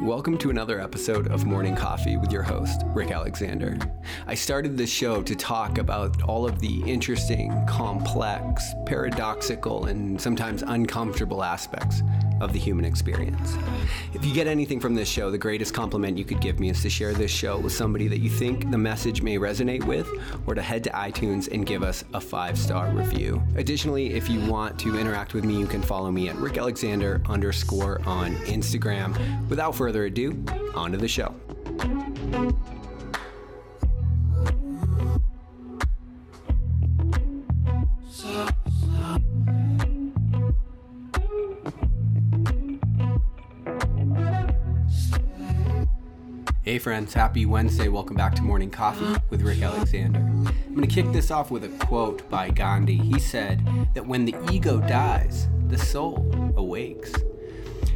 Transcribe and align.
Welcome 0.00 0.36
to 0.38 0.50
another 0.50 0.78
episode 0.78 1.28
of 1.32 1.46
Morning 1.46 1.74
Coffee 1.74 2.16
with 2.16 2.30
your 2.30 2.42
host, 2.42 2.82
Rick 2.88 3.10
Alexander. 3.10 3.78
I 4.26 4.34
started 4.34 4.76
this 4.76 4.90
show 4.90 5.22
to 5.22 5.34
talk 5.34 5.78
about 5.78 6.22
all 6.22 6.46
of 6.46 6.60
the 6.60 6.82
interesting, 6.82 7.50
complex, 7.66 8.74
paradoxical, 8.84 9.86
and 9.86 10.20
sometimes 10.20 10.62
uncomfortable 10.62 11.42
aspects 11.42 12.02
of 12.40 12.52
the 12.52 12.58
human 12.58 12.84
experience. 12.84 13.56
If 14.14 14.24
you 14.24 14.32
get 14.32 14.46
anything 14.46 14.80
from 14.80 14.94
this 14.94 15.08
show, 15.08 15.30
the 15.30 15.38
greatest 15.38 15.74
compliment 15.74 16.18
you 16.18 16.24
could 16.24 16.40
give 16.40 16.60
me 16.60 16.70
is 16.70 16.82
to 16.82 16.90
share 16.90 17.12
this 17.12 17.30
show 17.30 17.58
with 17.58 17.72
somebody 17.72 18.08
that 18.08 18.18
you 18.18 18.30
think 18.30 18.70
the 18.70 18.78
message 18.78 19.22
may 19.22 19.38
resonate 19.38 19.84
with, 19.84 20.08
or 20.46 20.54
to 20.54 20.62
head 20.62 20.84
to 20.84 20.90
iTunes 20.90 21.50
and 21.52 21.66
give 21.66 21.82
us 21.82 22.04
a 22.14 22.20
five 22.20 22.58
star 22.58 22.90
review. 22.90 23.42
Additionally, 23.56 24.14
if 24.14 24.28
you 24.28 24.44
want 24.50 24.78
to 24.80 24.98
interact 24.98 25.34
with 25.34 25.44
me, 25.44 25.58
you 25.58 25.66
can 25.66 25.82
follow 25.82 26.10
me 26.10 26.28
at 26.28 26.36
Rick 26.36 26.58
Alexander 26.58 27.22
underscore 27.28 28.00
on 28.06 28.34
Instagram. 28.46 29.16
Without 29.48 29.74
further 29.74 30.04
ado, 30.04 30.44
on 30.74 30.92
to 30.92 30.98
the 30.98 31.08
show. 31.08 31.34
Hey 46.66 46.80
friends, 46.80 47.14
happy 47.14 47.46
Wednesday. 47.46 47.86
Welcome 47.86 48.16
back 48.16 48.34
to 48.34 48.42
Morning 48.42 48.72
Coffee 48.72 49.22
with 49.30 49.42
Rick 49.42 49.62
Alexander. 49.62 50.18
I'm 50.18 50.74
going 50.74 50.80
to 50.80 50.92
kick 50.92 51.12
this 51.12 51.30
off 51.30 51.52
with 51.52 51.62
a 51.62 51.68
quote 51.86 52.28
by 52.28 52.50
Gandhi. 52.50 52.96
He 52.96 53.20
said 53.20 53.64
that 53.94 54.04
when 54.04 54.24
the 54.24 54.34
ego 54.50 54.80
dies, 54.80 55.46
the 55.68 55.78
soul 55.78 56.28
awakes. 56.56 57.12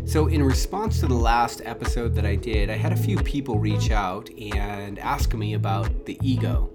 So, 0.06 0.28
in 0.28 0.40
response 0.40 1.00
to 1.00 1.08
the 1.08 1.14
last 1.14 1.62
episode 1.64 2.14
that 2.14 2.24
I 2.24 2.36
did, 2.36 2.70
I 2.70 2.76
had 2.76 2.92
a 2.92 2.96
few 2.96 3.16
people 3.16 3.58
reach 3.58 3.90
out 3.90 4.30
and 4.38 5.00
ask 5.00 5.34
me 5.34 5.54
about 5.54 6.06
the 6.06 6.16
ego. 6.22 6.72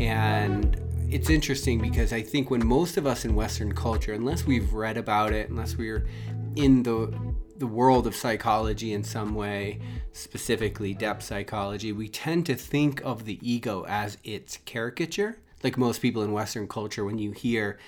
And 0.00 0.80
it's 1.08 1.30
interesting 1.30 1.80
because 1.80 2.12
I 2.12 2.22
think 2.22 2.50
when 2.50 2.66
most 2.66 2.96
of 2.96 3.06
us 3.06 3.24
in 3.24 3.36
Western 3.36 3.72
culture, 3.72 4.14
unless 4.14 4.46
we've 4.46 4.72
read 4.72 4.96
about 4.96 5.32
it, 5.32 5.48
unless 5.48 5.76
we're 5.76 6.08
in 6.56 6.82
the 6.82 7.16
the 7.58 7.66
world 7.66 8.06
of 8.06 8.14
psychology 8.14 8.92
in 8.92 9.04
some 9.04 9.34
way, 9.34 9.80
specifically 10.12 10.94
depth 10.94 11.22
psychology, 11.22 11.92
we 11.92 12.08
tend 12.08 12.46
to 12.46 12.54
think 12.54 13.00
of 13.04 13.24
the 13.24 13.38
ego 13.42 13.84
as 13.88 14.18
its 14.24 14.58
caricature. 14.64 15.38
Like 15.62 15.78
most 15.78 16.00
people 16.00 16.22
in 16.22 16.32
Western 16.32 16.68
culture, 16.68 17.04
when 17.04 17.18
you 17.18 17.32
hear 17.32 17.78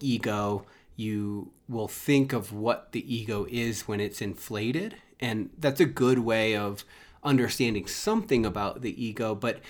ego, 0.00 0.64
you 0.96 1.50
will 1.68 1.88
think 1.88 2.32
of 2.32 2.52
what 2.52 2.92
the 2.92 3.14
ego 3.14 3.46
is 3.50 3.86
when 3.86 4.00
it's 4.00 4.20
inflated. 4.20 4.96
And 5.20 5.50
that's 5.58 5.80
a 5.80 5.84
good 5.84 6.20
way 6.20 6.56
of 6.56 6.84
understanding 7.22 7.86
something 7.86 8.46
about 8.46 8.82
the 8.82 9.04
ego, 9.04 9.34
but 9.34 9.60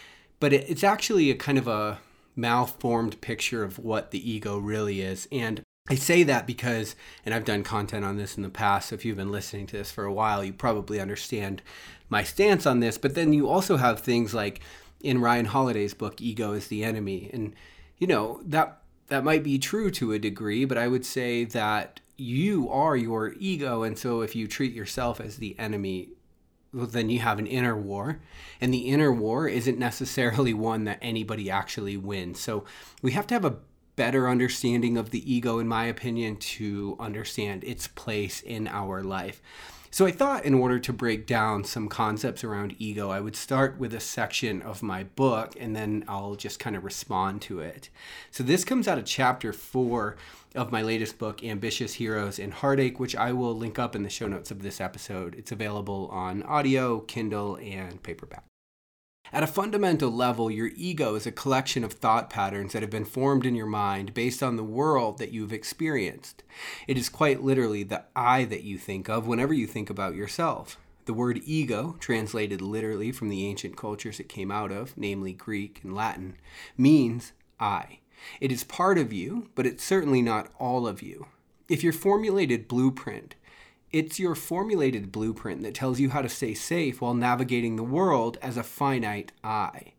but 0.40 0.52
it's 0.52 0.84
actually 0.84 1.30
a 1.30 1.34
kind 1.34 1.58
of 1.58 1.66
a 1.66 1.98
malformed 2.36 3.20
picture 3.20 3.64
of 3.64 3.78
what 3.78 4.12
the 4.12 4.30
ego 4.30 4.56
really 4.56 5.00
is. 5.00 5.26
And 5.32 5.64
I 5.88 5.94
say 5.94 6.22
that 6.24 6.46
because, 6.46 6.94
and 7.24 7.34
I've 7.34 7.44
done 7.44 7.62
content 7.62 8.04
on 8.04 8.16
this 8.16 8.36
in 8.36 8.42
the 8.42 8.48
past, 8.48 8.88
so 8.90 8.94
if 8.94 9.04
you've 9.04 9.16
been 9.16 9.32
listening 9.32 9.66
to 9.68 9.76
this 9.76 9.90
for 9.90 10.04
a 10.04 10.12
while, 10.12 10.44
you 10.44 10.52
probably 10.52 11.00
understand 11.00 11.62
my 12.08 12.22
stance 12.22 12.66
on 12.66 12.80
this. 12.80 12.98
But 12.98 13.14
then 13.14 13.32
you 13.32 13.48
also 13.48 13.76
have 13.76 14.00
things 14.00 14.34
like 14.34 14.60
in 15.00 15.20
Ryan 15.20 15.46
Holiday's 15.46 15.94
book, 15.94 16.20
Ego 16.20 16.52
is 16.52 16.68
the 16.68 16.84
Enemy. 16.84 17.30
And, 17.32 17.54
you 17.98 18.06
know, 18.06 18.40
that 18.44 18.82
that 19.08 19.24
might 19.24 19.42
be 19.42 19.58
true 19.58 19.90
to 19.92 20.12
a 20.12 20.18
degree, 20.18 20.64
but 20.64 20.78
I 20.78 20.88
would 20.88 21.06
say 21.06 21.44
that 21.44 22.00
you 22.16 22.68
are 22.70 22.96
your 22.96 23.34
ego. 23.38 23.82
And 23.82 23.98
so 23.98 24.20
if 24.20 24.36
you 24.36 24.46
treat 24.46 24.74
yourself 24.74 25.20
as 25.20 25.36
the 25.36 25.58
enemy, 25.58 26.10
well, 26.72 26.86
then 26.86 27.08
you 27.08 27.20
have 27.20 27.38
an 27.38 27.46
inner 27.46 27.76
war. 27.76 28.20
And 28.60 28.74
the 28.74 28.88
inner 28.88 29.12
war 29.12 29.48
isn't 29.48 29.78
necessarily 29.78 30.52
one 30.52 30.84
that 30.84 30.98
anybody 31.00 31.50
actually 31.50 31.96
wins. 31.96 32.40
So 32.40 32.64
we 33.00 33.12
have 33.12 33.26
to 33.28 33.34
have 33.34 33.44
a 33.44 33.56
better 33.98 34.28
understanding 34.28 34.96
of 34.96 35.10
the 35.10 35.30
ego, 35.30 35.58
in 35.58 35.66
my 35.66 35.84
opinion, 35.86 36.36
to 36.36 36.96
understand 37.00 37.64
its 37.64 37.88
place 37.88 38.40
in 38.40 38.68
our 38.68 39.02
life. 39.02 39.42
So 39.90 40.06
I 40.06 40.12
thought 40.12 40.44
in 40.44 40.54
order 40.54 40.78
to 40.78 40.92
break 40.92 41.26
down 41.26 41.64
some 41.64 41.88
concepts 41.88 42.44
around 42.44 42.76
ego, 42.78 43.10
I 43.10 43.18
would 43.18 43.34
start 43.34 43.76
with 43.76 43.92
a 43.92 43.98
section 44.00 44.62
of 44.62 44.84
my 44.84 45.02
book 45.02 45.56
and 45.58 45.74
then 45.74 46.04
I'll 46.06 46.36
just 46.36 46.60
kind 46.60 46.76
of 46.76 46.84
respond 46.84 47.42
to 47.42 47.58
it. 47.58 47.88
So 48.30 48.44
this 48.44 48.64
comes 48.64 48.86
out 48.86 48.98
of 48.98 49.04
chapter 49.04 49.52
four 49.52 50.16
of 50.54 50.70
my 50.70 50.82
latest 50.82 51.18
book, 51.18 51.42
Ambitious 51.42 51.94
Heroes 51.94 52.38
and 52.38 52.54
Heartache, 52.54 53.00
which 53.00 53.16
I 53.16 53.32
will 53.32 53.56
link 53.56 53.80
up 53.80 53.96
in 53.96 54.04
the 54.04 54.10
show 54.10 54.28
notes 54.28 54.52
of 54.52 54.62
this 54.62 54.80
episode. 54.80 55.34
It's 55.34 55.50
available 55.50 56.08
on 56.12 56.44
audio, 56.44 57.00
Kindle, 57.00 57.56
and 57.56 58.00
paperback. 58.00 58.44
At 59.32 59.42
a 59.42 59.46
fundamental 59.46 60.10
level, 60.10 60.50
your 60.50 60.70
ego 60.74 61.14
is 61.14 61.26
a 61.26 61.32
collection 61.32 61.84
of 61.84 61.92
thought 61.92 62.30
patterns 62.30 62.72
that 62.72 62.82
have 62.82 62.90
been 62.90 63.04
formed 63.04 63.44
in 63.44 63.54
your 63.54 63.66
mind 63.66 64.14
based 64.14 64.42
on 64.42 64.56
the 64.56 64.64
world 64.64 65.18
that 65.18 65.32
you've 65.32 65.52
experienced. 65.52 66.42
It 66.86 66.96
is 66.96 67.10
quite 67.10 67.42
literally 67.42 67.82
the 67.82 68.04
I 68.16 68.44
that 68.44 68.64
you 68.64 68.78
think 68.78 69.08
of 69.08 69.26
whenever 69.26 69.52
you 69.52 69.66
think 69.66 69.90
about 69.90 70.14
yourself. 70.14 70.78
The 71.04 71.12
word 71.12 71.40
ego, 71.44 71.96
translated 72.00 72.62
literally 72.62 73.12
from 73.12 73.28
the 73.28 73.46
ancient 73.46 73.76
cultures 73.76 74.18
it 74.18 74.28
came 74.28 74.50
out 74.50 74.72
of, 74.72 74.96
namely 74.96 75.32
Greek 75.32 75.80
and 75.82 75.94
Latin, 75.94 76.36
means 76.76 77.32
I. 77.60 78.00
It 78.40 78.50
is 78.50 78.64
part 78.64 78.98
of 78.98 79.12
you, 79.12 79.50
but 79.54 79.66
it's 79.66 79.84
certainly 79.84 80.22
not 80.22 80.50
all 80.58 80.86
of 80.86 81.02
you. 81.02 81.26
If 81.68 81.84
your 81.84 81.92
formulated 81.92 82.66
blueprint 82.66 83.34
it's 83.92 84.18
your 84.18 84.34
formulated 84.34 85.10
blueprint 85.10 85.62
that 85.62 85.74
tells 85.74 85.98
you 85.98 86.10
how 86.10 86.22
to 86.22 86.28
stay 86.28 86.54
safe 86.54 87.00
while 87.00 87.14
navigating 87.14 87.76
the 87.76 87.82
world 87.82 88.36
as 88.42 88.56
a 88.56 88.62
finite 88.62 89.32
I. 89.42 89.92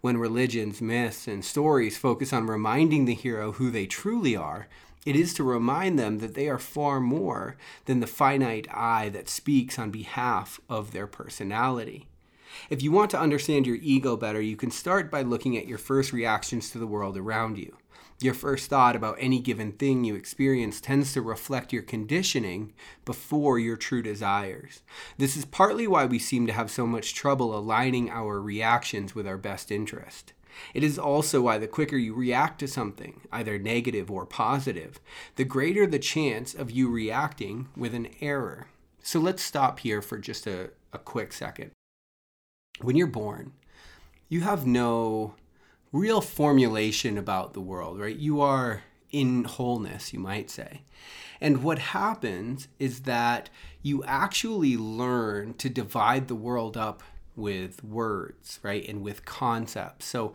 When 0.00 0.16
religions, 0.16 0.80
myths, 0.80 1.28
and 1.28 1.44
stories 1.44 1.98
focus 1.98 2.32
on 2.32 2.46
reminding 2.46 3.04
the 3.04 3.14
hero 3.14 3.52
who 3.52 3.70
they 3.70 3.86
truly 3.86 4.36
are, 4.36 4.68
it 5.04 5.16
is 5.16 5.34
to 5.34 5.44
remind 5.44 5.98
them 5.98 6.18
that 6.18 6.34
they 6.34 6.48
are 6.48 6.58
far 6.58 6.98
more 7.00 7.56
than 7.84 8.00
the 8.00 8.06
finite 8.06 8.66
I 8.72 9.08
that 9.10 9.28
speaks 9.28 9.78
on 9.78 9.90
behalf 9.90 10.60
of 10.68 10.92
their 10.92 11.06
personality. 11.06 12.08
If 12.70 12.82
you 12.82 12.90
want 12.90 13.10
to 13.10 13.20
understand 13.20 13.66
your 13.66 13.76
ego 13.76 14.16
better, 14.16 14.40
you 14.40 14.56
can 14.56 14.70
start 14.70 15.10
by 15.10 15.22
looking 15.22 15.56
at 15.56 15.68
your 15.68 15.78
first 15.78 16.12
reactions 16.12 16.70
to 16.70 16.78
the 16.78 16.86
world 16.86 17.16
around 17.16 17.58
you. 17.58 17.76
Your 18.20 18.32
first 18.32 18.70
thought 18.70 18.96
about 18.96 19.18
any 19.20 19.40
given 19.40 19.72
thing 19.72 20.04
you 20.04 20.14
experience 20.14 20.80
tends 20.80 21.12
to 21.12 21.20
reflect 21.20 21.72
your 21.72 21.82
conditioning 21.82 22.72
before 23.04 23.58
your 23.58 23.76
true 23.76 24.02
desires. 24.02 24.80
This 25.18 25.36
is 25.36 25.44
partly 25.44 25.86
why 25.86 26.06
we 26.06 26.18
seem 26.18 26.46
to 26.46 26.52
have 26.54 26.70
so 26.70 26.86
much 26.86 27.14
trouble 27.14 27.56
aligning 27.56 28.08
our 28.08 28.40
reactions 28.40 29.14
with 29.14 29.26
our 29.26 29.36
best 29.36 29.70
interest. 29.70 30.32
It 30.72 30.82
is 30.82 30.98
also 30.98 31.42
why 31.42 31.58
the 31.58 31.66
quicker 31.66 31.98
you 31.98 32.14
react 32.14 32.58
to 32.60 32.68
something, 32.68 33.20
either 33.30 33.58
negative 33.58 34.10
or 34.10 34.24
positive, 34.24 34.98
the 35.34 35.44
greater 35.44 35.86
the 35.86 35.98
chance 35.98 36.54
of 36.54 36.70
you 36.70 36.88
reacting 36.88 37.68
with 37.76 37.94
an 37.94 38.08
error. 38.22 38.68
So 39.02 39.20
let's 39.20 39.42
stop 39.42 39.80
here 39.80 40.00
for 40.00 40.16
just 40.16 40.46
a, 40.46 40.70
a 40.94 40.98
quick 40.98 41.34
second. 41.34 41.72
When 42.80 42.96
you're 42.96 43.06
born, 43.06 43.52
you 44.30 44.40
have 44.40 44.66
no 44.66 45.34
real 45.92 46.20
formulation 46.20 47.16
about 47.16 47.54
the 47.54 47.60
world, 47.60 47.98
right? 47.98 48.16
You 48.16 48.40
are 48.40 48.82
in 49.10 49.44
wholeness, 49.44 50.12
you 50.12 50.18
might 50.18 50.50
say. 50.50 50.82
And 51.40 51.62
what 51.62 51.78
happens 51.78 52.68
is 52.78 53.02
that 53.02 53.50
you 53.82 54.02
actually 54.04 54.76
learn 54.76 55.54
to 55.54 55.68
divide 55.68 56.28
the 56.28 56.34
world 56.34 56.76
up 56.76 57.02
with 57.34 57.84
words, 57.84 58.58
right? 58.62 58.86
And 58.88 59.02
with 59.02 59.24
concepts. 59.24 60.06
So 60.06 60.34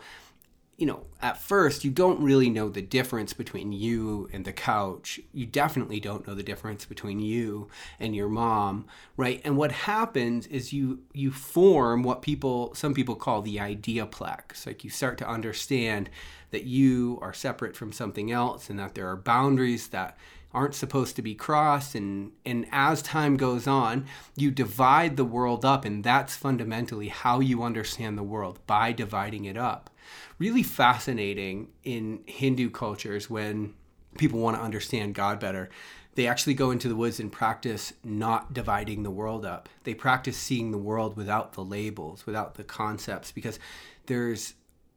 you 0.81 0.87
know, 0.87 1.05
at 1.21 1.37
first, 1.37 1.83
you 1.83 1.91
don't 1.91 2.19
really 2.23 2.49
know 2.49 2.67
the 2.67 2.81
difference 2.81 3.33
between 3.33 3.71
you 3.71 4.27
and 4.33 4.45
the 4.45 4.51
couch. 4.51 5.19
You 5.31 5.45
definitely 5.45 5.99
don't 5.99 6.25
know 6.25 6.33
the 6.33 6.41
difference 6.41 6.85
between 6.85 7.19
you 7.19 7.67
and 7.99 8.15
your 8.15 8.27
mom, 8.27 8.87
right? 9.15 9.39
And 9.45 9.57
what 9.57 9.71
happens 9.71 10.47
is 10.47 10.73
you 10.73 11.01
you 11.13 11.29
form 11.29 12.01
what 12.01 12.23
people 12.23 12.73
some 12.73 12.95
people 12.95 13.13
call 13.13 13.43
the 13.43 13.57
ideaplex. 13.57 14.65
Like 14.65 14.83
you 14.83 14.89
start 14.89 15.19
to 15.19 15.29
understand 15.29 16.09
that 16.49 16.63
you 16.63 17.19
are 17.21 17.31
separate 17.31 17.75
from 17.75 17.91
something 17.91 18.31
else 18.31 18.67
and 18.67 18.79
that 18.79 18.95
there 18.95 19.07
are 19.07 19.15
boundaries 19.15 19.89
that 19.89 20.17
aren't 20.51 20.73
supposed 20.73 21.15
to 21.15 21.21
be 21.21 21.35
crossed 21.35 21.93
and 21.93 22.31
and 22.43 22.65
as 22.71 23.03
time 23.03 23.37
goes 23.37 23.67
on 23.67 24.05
you 24.35 24.49
divide 24.49 25.15
the 25.15 25.23
world 25.23 25.63
up 25.63 25.85
and 25.85 26.03
that's 26.03 26.35
fundamentally 26.35 27.07
how 27.07 27.39
you 27.39 27.63
understand 27.63 28.17
the 28.17 28.23
world 28.23 28.59
by 28.67 28.91
dividing 28.91 29.45
it 29.45 29.55
up 29.55 29.90
really 30.39 30.63
fascinating 30.63 31.69
in 31.83 32.21
Hindu 32.25 32.69
cultures 32.69 33.29
when 33.29 33.73
people 34.17 34.39
want 34.39 34.57
to 34.57 34.63
understand 34.63 35.15
God 35.15 35.39
better. 35.39 35.69
They 36.15 36.27
actually 36.27 36.55
go 36.55 36.71
into 36.71 36.89
the 36.89 36.95
woods 36.95 37.19
and 37.19 37.31
practice 37.31 37.93
not 38.03 38.53
dividing 38.53 39.03
the 39.03 39.11
world 39.11 39.45
up. 39.45 39.69
They 39.83 39.93
practice 39.93 40.37
seeing 40.37 40.71
the 40.71 40.77
world 40.77 41.15
without 41.15 41.53
the 41.53 41.63
labels, 41.63 42.25
without 42.25 42.55
the 42.55 42.65
concepts, 42.65 43.31
because 43.31 43.59
there's 44.07 44.55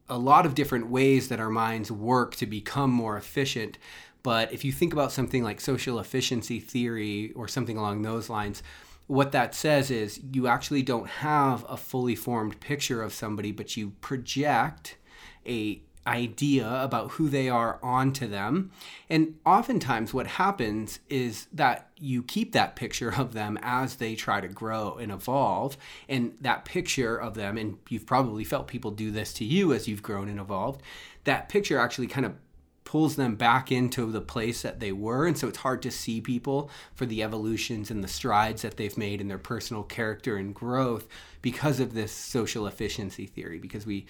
a 0.09 0.17
lot 0.17 0.45
of 0.45 0.55
different 0.55 0.89
ways 0.89 1.29
that 1.29 1.39
our 1.39 1.49
minds 1.49 1.91
work 1.91 2.35
to 2.35 2.45
become 2.45 2.91
more 2.91 3.17
efficient. 3.17 3.77
But 4.23 4.51
if 4.51 4.65
you 4.65 4.71
think 4.71 4.91
about 4.91 5.11
something 5.11 5.43
like 5.43 5.61
social 5.61 5.99
efficiency 5.99 6.59
theory 6.59 7.31
or 7.33 7.47
something 7.47 7.77
along 7.77 8.01
those 8.01 8.29
lines, 8.29 8.61
what 9.07 9.31
that 9.31 9.53
says 9.53 9.91
is 9.91 10.19
you 10.31 10.47
actually 10.47 10.81
don't 10.81 11.07
have 11.07 11.65
a 11.69 11.77
fully 11.77 12.15
formed 12.15 12.59
picture 12.59 13.01
of 13.01 13.13
somebody, 13.13 13.51
but 13.51 13.77
you 13.77 13.91
project 14.01 14.97
a 15.47 15.81
idea 16.07 16.69
about 16.83 17.11
who 17.11 17.29
they 17.29 17.49
are 17.49 17.79
onto 17.81 18.27
them. 18.27 18.71
And 19.09 19.35
oftentimes, 19.45 20.13
what 20.13 20.27
happens 20.27 20.99
is 21.09 21.47
that 21.51 21.89
you 21.97 22.21
keep 22.21 22.51
that 22.51 22.75
picture 22.75 23.13
of 23.15 23.33
them 23.33 23.57
as 23.61 23.95
they 23.95 24.13
try 24.15 24.39
to 24.39 24.47
grow 24.47 24.97
and 24.97 25.11
evolve. 25.11 25.77
And 26.07 26.33
that 26.41 26.63
picture 26.63 27.15
of 27.15 27.33
them, 27.33 27.57
and 27.57 27.77
you've 27.89 28.05
probably 28.05 28.43
felt 28.43 28.67
people 28.67 28.91
do 28.91 29.09
this 29.09 29.33
to 29.33 29.45
you 29.45 29.73
as 29.73 29.87
you've 29.87 30.03
grown 30.03 30.29
and 30.29 30.39
evolved, 30.39 30.81
that 31.23 31.49
picture 31.49 31.79
actually 31.79 32.07
kind 32.07 32.25
of 32.25 32.35
pulls 32.83 33.15
them 33.15 33.35
back 33.35 33.71
into 33.71 34.11
the 34.11 34.21
place 34.21 34.61
that 34.61 34.79
they 34.79 34.91
were. 34.91 35.25
And 35.25 35.35
so 35.35 35.47
it's 35.47 35.57
hard 35.57 35.81
to 35.81 35.91
see 35.91 36.21
people 36.21 36.69
for 36.93 37.07
the 37.07 37.23
evolutions 37.23 37.89
and 37.89 38.03
the 38.03 38.07
strides 38.07 38.61
that 38.61 38.77
they've 38.77 38.95
made 38.95 39.21
in 39.21 39.27
their 39.27 39.39
personal 39.39 39.81
character 39.81 40.37
and 40.37 40.53
growth 40.53 41.07
because 41.41 41.79
of 41.79 41.95
this 41.95 42.11
social 42.11 42.67
efficiency 42.67 43.25
theory, 43.25 43.57
because 43.57 43.87
we 43.87 44.05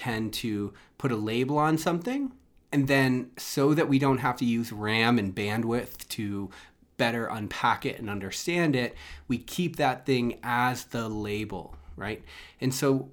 tend 0.00 0.32
to 0.32 0.72
put 0.96 1.12
a 1.12 1.16
label 1.16 1.58
on 1.58 1.76
something 1.76 2.32
and 2.72 2.88
then 2.88 3.30
so 3.36 3.74
that 3.74 3.88
we 3.88 3.98
don't 3.98 4.18
have 4.18 4.36
to 4.36 4.44
use 4.44 4.72
RAM 4.72 5.18
and 5.18 5.34
bandwidth 5.34 6.08
to 6.08 6.50
better 6.96 7.26
unpack 7.26 7.84
it 7.84 7.98
and 7.98 8.08
understand 8.08 8.76
it, 8.76 8.94
we 9.26 9.38
keep 9.38 9.76
that 9.76 10.06
thing 10.06 10.38
as 10.42 10.84
the 10.84 11.08
label, 11.08 11.74
right? 11.96 12.22
And 12.60 12.72
so 12.72 13.10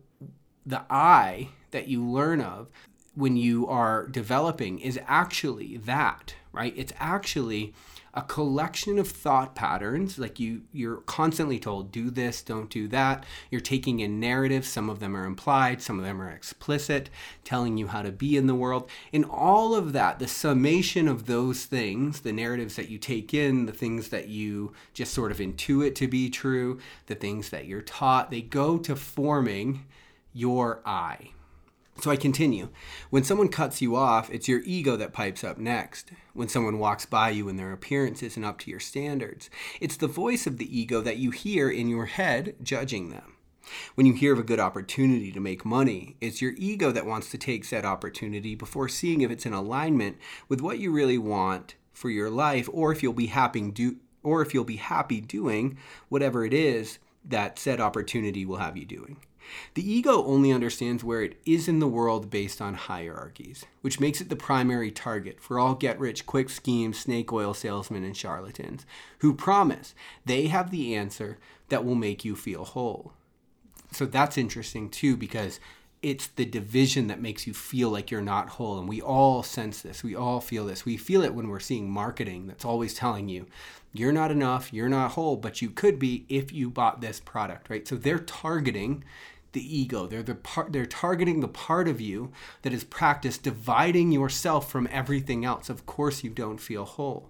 the 0.65 0.83
I 0.89 1.49
that 1.71 1.87
you 1.87 2.05
learn 2.05 2.41
of 2.41 2.69
when 3.15 3.35
you 3.35 3.67
are 3.67 4.07
developing 4.07 4.79
is 4.79 4.99
actually 5.07 5.77
that, 5.77 6.35
right? 6.51 6.73
It's 6.77 6.93
actually 6.99 7.73
a 8.17 8.21
collection 8.23 8.97
of 8.97 9.07
thought 9.07 9.53
patterns 9.53 10.17
like 10.17 10.39
you 10.39 10.63
you're 10.73 11.01
constantly 11.01 11.59
told 11.59 11.91
do 11.91 12.09
this 12.09 12.41
don't 12.41 12.71
do 12.71 12.87
that. 12.87 13.23
You're 13.51 13.61
taking 13.61 13.99
in 13.99 14.19
narratives 14.19 14.67
some 14.67 14.89
of 14.89 14.99
them 14.99 15.15
are 15.15 15.25
implied 15.25 15.83
some 15.83 15.99
of 15.99 16.03
them 16.03 16.19
are 16.19 16.31
explicit 16.31 17.11
telling 17.43 17.77
you 17.77 17.85
how 17.85 18.01
to 18.01 18.11
be 18.11 18.35
in 18.35 18.47
the 18.47 18.55
world. 18.55 18.89
And 19.13 19.23
all 19.23 19.75
of 19.75 19.93
that 19.93 20.17
the 20.17 20.27
summation 20.27 21.07
of 21.07 21.27
those 21.27 21.65
things 21.65 22.21
the 22.21 22.33
narratives 22.33 22.75
that 22.75 22.89
you 22.89 22.97
take 22.97 23.35
in 23.35 23.67
the 23.67 23.71
things 23.71 24.09
that 24.09 24.27
you 24.29 24.73
just 24.95 25.13
sort 25.13 25.31
of 25.31 25.37
intuit 25.37 25.93
to 25.95 26.07
be 26.07 26.31
true 26.31 26.79
the 27.05 27.13
things 27.13 27.49
that 27.51 27.67
you're 27.67 27.81
taught 27.83 28.31
they 28.31 28.41
go 28.41 28.79
to 28.79 28.95
forming 28.95 29.85
your 30.33 30.81
I 30.87 31.33
so 31.99 32.11
I 32.11 32.15
continue. 32.15 32.69
When 33.09 33.23
someone 33.23 33.49
cuts 33.49 33.81
you 33.81 33.95
off, 33.95 34.29
it's 34.29 34.47
your 34.47 34.61
ego 34.65 34.95
that 34.97 35.13
pipes 35.13 35.43
up 35.43 35.57
next. 35.57 36.11
When 36.33 36.47
someone 36.47 36.79
walks 36.79 37.05
by 37.05 37.31
you 37.31 37.49
and 37.49 37.57
their 37.57 37.71
appearance 37.71 38.21
isn't 38.21 38.43
up 38.43 38.59
to 38.59 38.71
your 38.71 38.79
standards, 38.79 39.49
it's 39.81 39.97
the 39.97 40.07
voice 40.07 40.45
of 40.45 40.57
the 40.57 40.79
ego 40.79 41.01
that 41.01 41.17
you 41.17 41.31
hear 41.31 41.69
in 41.69 41.89
your 41.89 42.05
head 42.05 42.55
judging 42.61 43.09
them. 43.09 43.33
When 43.95 44.05
you 44.05 44.13
hear 44.13 44.33
of 44.33 44.39
a 44.39 44.43
good 44.43 44.59
opportunity 44.59 45.31
to 45.31 45.39
make 45.39 45.65
money, 45.65 46.15
it's 46.21 46.41
your 46.41 46.53
ego 46.57 46.91
that 46.91 47.05
wants 47.05 47.31
to 47.31 47.37
take 47.37 47.65
said 47.65 47.83
opportunity 47.83 48.55
before 48.55 48.87
seeing 48.87 49.21
if 49.21 49.31
it's 49.31 49.45
in 49.45 49.53
alignment 49.53 50.17
with 50.47 50.61
what 50.61 50.79
you 50.79 50.91
really 50.91 51.17
want 51.17 51.75
for 51.93 52.09
your 52.09 52.29
life 52.29 52.69
or 52.71 52.91
if 52.91 53.01
you'll 53.01 53.13
be 53.13 53.27
happy 53.27 53.69
do 53.71 53.97
or 54.23 54.41
if 54.41 54.53
you'll 54.53 54.63
be 54.63 54.77
happy 54.77 55.21
doing 55.21 55.77
whatever 56.09 56.45
it 56.45 56.53
is 56.53 56.99
that 57.25 57.59
said 57.59 57.79
opportunity 57.79 58.45
will 58.45 58.57
have 58.57 58.77
you 58.77 58.85
doing. 58.85 59.17
The 59.73 59.91
ego 59.91 60.23
only 60.23 60.51
understands 60.51 61.03
where 61.03 61.21
it 61.21 61.39
is 61.45 61.67
in 61.67 61.79
the 61.79 61.87
world 61.87 62.29
based 62.29 62.61
on 62.61 62.73
hierarchies, 62.73 63.65
which 63.81 63.99
makes 63.99 64.21
it 64.21 64.29
the 64.29 64.35
primary 64.35 64.91
target 64.91 65.39
for 65.39 65.59
all 65.59 65.75
get 65.75 65.99
rich 65.99 66.25
quick 66.25 66.49
schemes, 66.49 66.99
snake 66.99 67.31
oil 67.31 67.53
salesmen, 67.53 68.03
and 68.03 68.15
charlatans 68.15 68.85
who 69.19 69.33
promise 69.33 69.95
they 70.25 70.47
have 70.47 70.71
the 70.71 70.95
answer 70.95 71.37
that 71.69 71.85
will 71.85 71.95
make 71.95 72.23
you 72.23 72.35
feel 72.35 72.65
whole. 72.65 73.13
So 73.91 74.05
that's 74.05 74.37
interesting 74.37 74.89
too 74.89 75.15
because 75.15 75.59
it's 76.01 76.27
the 76.27 76.45
division 76.45 77.07
that 77.07 77.21
makes 77.21 77.47
you 77.47 77.53
feel 77.53 77.89
like 77.89 78.11
you're 78.11 78.21
not 78.21 78.49
whole. 78.49 78.77
And 78.77 78.87
we 78.87 79.01
all 79.01 79.41
sense 79.41 79.81
this. 79.81 80.03
We 80.03 80.15
all 80.15 80.39
feel 80.39 80.65
this. 80.65 80.85
We 80.85 80.95
feel 80.95 81.23
it 81.23 81.33
when 81.33 81.47
we're 81.47 81.59
seeing 81.59 81.89
marketing 81.89 82.47
that's 82.47 82.65
always 82.65 82.93
telling 82.93 83.29
you 83.29 83.47
you're 83.93 84.11
not 84.11 84.31
enough, 84.31 84.71
you're 84.71 84.89
not 84.89 85.11
whole, 85.11 85.37
but 85.37 85.61
you 85.61 85.69
could 85.69 85.97
be 85.97 86.25
if 86.29 86.51
you 86.51 86.69
bought 86.69 87.01
this 87.01 87.19
product, 87.19 87.69
right? 87.69 87.87
So 87.87 87.95
they're 87.95 88.19
targeting 88.19 89.03
the 89.53 89.77
ego. 89.77 90.07
They're 90.07 90.23
the 90.23 90.35
part 90.35 90.73
they're 90.73 90.85
targeting 90.85 91.39
the 91.39 91.47
part 91.47 91.87
of 91.87 92.01
you 92.01 92.31
that 92.61 92.73
is 92.73 92.83
practiced 92.83 93.43
dividing 93.43 94.11
yourself 94.11 94.71
from 94.71 94.87
everything 94.91 95.45
else. 95.45 95.69
Of 95.69 95.85
course 95.85 96.23
you 96.23 96.29
don't 96.29 96.59
feel 96.59 96.85
whole. 96.85 97.29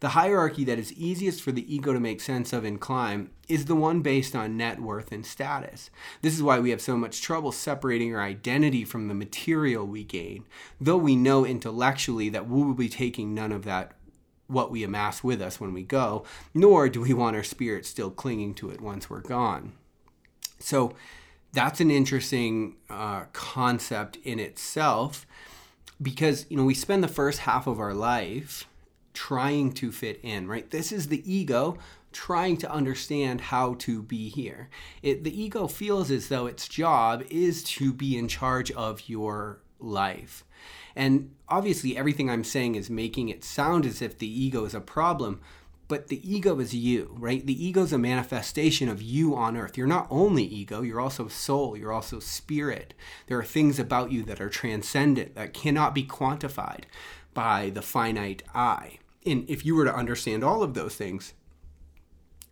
The 0.00 0.10
hierarchy 0.10 0.64
that 0.64 0.78
is 0.78 0.92
easiest 0.92 1.40
for 1.40 1.52
the 1.52 1.74
ego 1.74 1.92
to 1.92 2.00
make 2.00 2.20
sense 2.20 2.52
of 2.52 2.64
and 2.64 2.80
climb 2.80 3.30
is 3.48 3.64
the 3.64 3.76
one 3.76 4.02
based 4.02 4.36
on 4.36 4.56
net 4.56 4.80
worth 4.80 5.12
and 5.12 5.24
status. 5.24 5.88
This 6.20 6.34
is 6.34 6.42
why 6.42 6.60
we 6.60 6.70
have 6.70 6.82
so 6.82 6.96
much 6.96 7.22
trouble 7.22 7.52
separating 7.52 8.14
our 8.14 8.20
identity 8.20 8.84
from 8.84 9.08
the 9.08 9.14
material 9.14 9.86
we 9.86 10.04
gain, 10.04 10.44
though 10.80 10.98
we 10.98 11.16
know 11.16 11.46
intellectually 11.46 12.28
that 12.28 12.48
we 12.48 12.62
will 12.62 12.74
be 12.74 12.88
taking 12.88 13.34
none 13.34 13.52
of 13.52 13.64
that 13.64 13.92
what 14.46 14.70
we 14.70 14.84
amass 14.84 15.24
with 15.24 15.40
us 15.40 15.58
when 15.58 15.72
we 15.72 15.82
go, 15.82 16.24
nor 16.52 16.88
do 16.88 17.00
we 17.00 17.14
want 17.14 17.36
our 17.36 17.42
spirit 17.42 17.86
still 17.86 18.10
clinging 18.10 18.52
to 18.54 18.70
it 18.70 18.80
once 18.80 19.08
we're 19.08 19.20
gone. 19.20 19.72
So, 20.58 20.94
that's 21.54 21.80
an 21.80 21.90
interesting 21.90 22.76
uh, 22.90 23.24
concept 23.32 24.16
in 24.24 24.38
itself 24.38 25.26
because 26.02 26.46
you 26.50 26.56
know 26.56 26.64
we 26.64 26.74
spend 26.74 27.02
the 27.02 27.08
first 27.08 27.40
half 27.40 27.66
of 27.66 27.78
our 27.78 27.94
life 27.94 28.66
trying 29.14 29.72
to 29.72 29.92
fit 29.92 30.20
in 30.22 30.48
right? 30.48 30.70
This 30.70 30.92
is 30.92 31.08
the 31.08 31.22
ego 31.32 31.78
trying 32.12 32.56
to 32.56 32.70
understand 32.70 33.40
how 33.40 33.74
to 33.74 34.02
be 34.02 34.28
here. 34.28 34.68
It, 35.02 35.24
the 35.24 35.42
ego 35.42 35.66
feels 35.66 36.10
as 36.10 36.28
though 36.28 36.46
its 36.46 36.68
job 36.68 37.24
is 37.30 37.64
to 37.64 37.92
be 37.92 38.16
in 38.16 38.28
charge 38.28 38.70
of 38.72 39.08
your 39.08 39.60
life. 39.80 40.44
And 40.94 41.34
obviously 41.48 41.96
everything 41.96 42.30
i'm 42.30 42.44
saying 42.44 42.74
is 42.74 42.88
making 42.90 43.28
it 43.28 43.44
sound 43.44 43.84
as 43.86 44.00
if 44.00 44.18
the 44.18 44.42
ego 44.42 44.64
is 44.64 44.74
a 44.74 44.80
problem 44.80 45.40
but 45.86 46.08
the 46.08 46.28
ego 46.28 46.58
is 46.60 46.74
you, 46.74 47.14
right? 47.18 47.44
The 47.44 47.64
ego 47.64 47.82
is 47.82 47.92
a 47.92 47.98
manifestation 47.98 48.88
of 48.88 49.02
you 49.02 49.36
on 49.36 49.56
earth. 49.56 49.76
You're 49.76 49.86
not 49.86 50.06
only 50.10 50.44
ego, 50.44 50.80
you're 50.80 51.00
also 51.00 51.28
soul, 51.28 51.76
you're 51.76 51.92
also 51.92 52.20
spirit. 52.20 52.94
There 53.26 53.38
are 53.38 53.44
things 53.44 53.78
about 53.78 54.10
you 54.10 54.22
that 54.24 54.40
are 54.40 54.48
transcendent, 54.48 55.34
that 55.34 55.52
cannot 55.52 55.94
be 55.94 56.04
quantified 56.04 56.84
by 57.34 57.70
the 57.70 57.82
finite 57.82 58.42
I. 58.54 58.98
And 59.26 59.48
if 59.48 59.64
you 59.64 59.74
were 59.74 59.84
to 59.84 59.94
understand 59.94 60.42
all 60.42 60.62
of 60.62 60.74
those 60.74 60.94
things, 60.94 61.34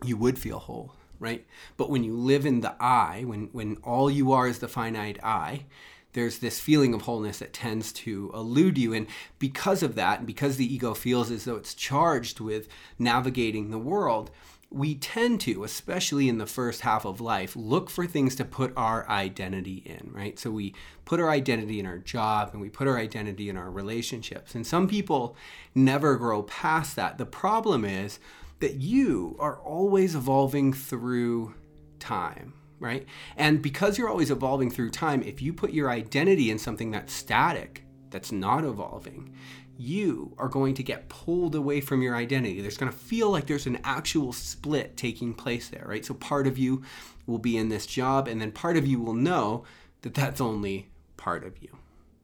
you 0.03 0.17
would 0.17 0.37
feel 0.37 0.59
whole, 0.59 0.93
right? 1.19 1.45
But 1.77 1.89
when 1.89 2.03
you 2.03 2.15
live 2.15 2.45
in 2.45 2.61
the 2.61 2.75
I, 2.79 3.23
when, 3.25 3.49
when 3.51 3.77
all 3.77 4.11
you 4.11 4.31
are 4.31 4.47
is 4.47 4.59
the 4.59 4.67
finite 4.67 5.17
I, 5.23 5.65
there's 6.13 6.39
this 6.39 6.59
feeling 6.59 6.93
of 6.93 7.01
wholeness 7.01 7.39
that 7.39 7.53
tends 7.53 7.91
to 7.91 8.31
elude 8.33 8.77
you. 8.77 8.93
And 8.93 9.07
because 9.39 9.83
of 9.83 9.95
that, 9.95 10.19
and 10.19 10.27
because 10.27 10.57
the 10.57 10.73
ego 10.73 10.93
feels 10.93 11.29
as 11.29 11.45
though 11.45 11.55
it's 11.55 11.73
charged 11.73 12.39
with 12.39 12.67
navigating 12.97 13.69
the 13.69 13.79
world, 13.79 14.31
we 14.69 14.95
tend 14.95 15.39
to, 15.41 15.63
especially 15.63 16.27
in 16.27 16.39
the 16.39 16.47
first 16.47 16.81
half 16.81 17.05
of 17.05 17.21
life, 17.21 17.55
look 17.55 17.91
for 17.91 18.07
things 18.07 18.35
to 18.35 18.45
put 18.45 18.73
our 18.75 19.07
identity 19.07 19.83
in, 19.85 20.09
right? 20.11 20.39
So 20.39 20.49
we 20.49 20.73
put 21.05 21.19
our 21.19 21.29
identity 21.29 21.79
in 21.79 21.85
our 21.85 21.99
job 21.99 22.49
and 22.53 22.61
we 22.61 22.69
put 22.69 22.87
our 22.87 22.97
identity 22.97 23.49
in 23.49 23.57
our 23.57 23.69
relationships. 23.69 24.55
And 24.55 24.65
some 24.65 24.87
people 24.87 25.35
never 25.75 26.15
grow 26.15 26.41
past 26.43 26.95
that. 26.95 27.19
The 27.19 27.25
problem 27.25 27.85
is 27.85 28.19
that 28.61 28.75
you 28.75 29.35
are 29.39 29.57
always 29.57 30.15
evolving 30.15 30.73
through 30.73 31.53
time 31.99 32.53
right? 32.83 33.05
And 33.37 33.61
because 33.61 33.97
you're 33.97 34.09
always 34.09 34.29
evolving 34.29 34.69
through 34.69 34.91
time, 34.91 35.23
if 35.23 35.41
you 35.41 35.53
put 35.53 35.71
your 35.71 35.89
identity 35.89 36.51
in 36.51 36.59
something 36.59 36.91
that's 36.91 37.13
static, 37.13 37.83
that's 38.11 38.31
not 38.31 38.65
evolving, 38.65 39.33
you 39.77 40.35
are 40.37 40.49
going 40.49 40.75
to 40.75 40.83
get 40.83 41.09
pulled 41.09 41.55
away 41.55 41.81
from 41.81 42.01
your 42.01 42.15
identity. 42.15 42.61
There's 42.61 42.77
going 42.77 42.91
to 42.91 42.97
feel 42.97 43.31
like 43.31 43.47
there's 43.47 43.65
an 43.65 43.79
actual 43.83 44.33
split 44.33 44.97
taking 44.97 45.33
place 45.33 45.69
there, 45.69 45.85
right? 45.87 46.05
So 46.05 46.13
part 46.13 46.45
of 46.45 46.57
you 46.59 46.83
will 47.25 47.39
be 47.39 47.57
in 47.57 47.69
this 47.69 47.87
job, 47.87 48.27
and 48.27 48.39
then 48.39 48.51
part 48.51 48.77
of 48.77 48.85
you 48.85 48.99
will 48.99 49.13
know 49.15 49.63
that 50.01 50.13
that's 50.13 50.41
only 50.41 50.89
part 51.17 51.43
of 51.43 51.63
you. 51.63 51.69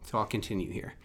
So 0.04 0.18
I'll 0.18 0.25
continue 0.25 0.72
here. 0.72 0.96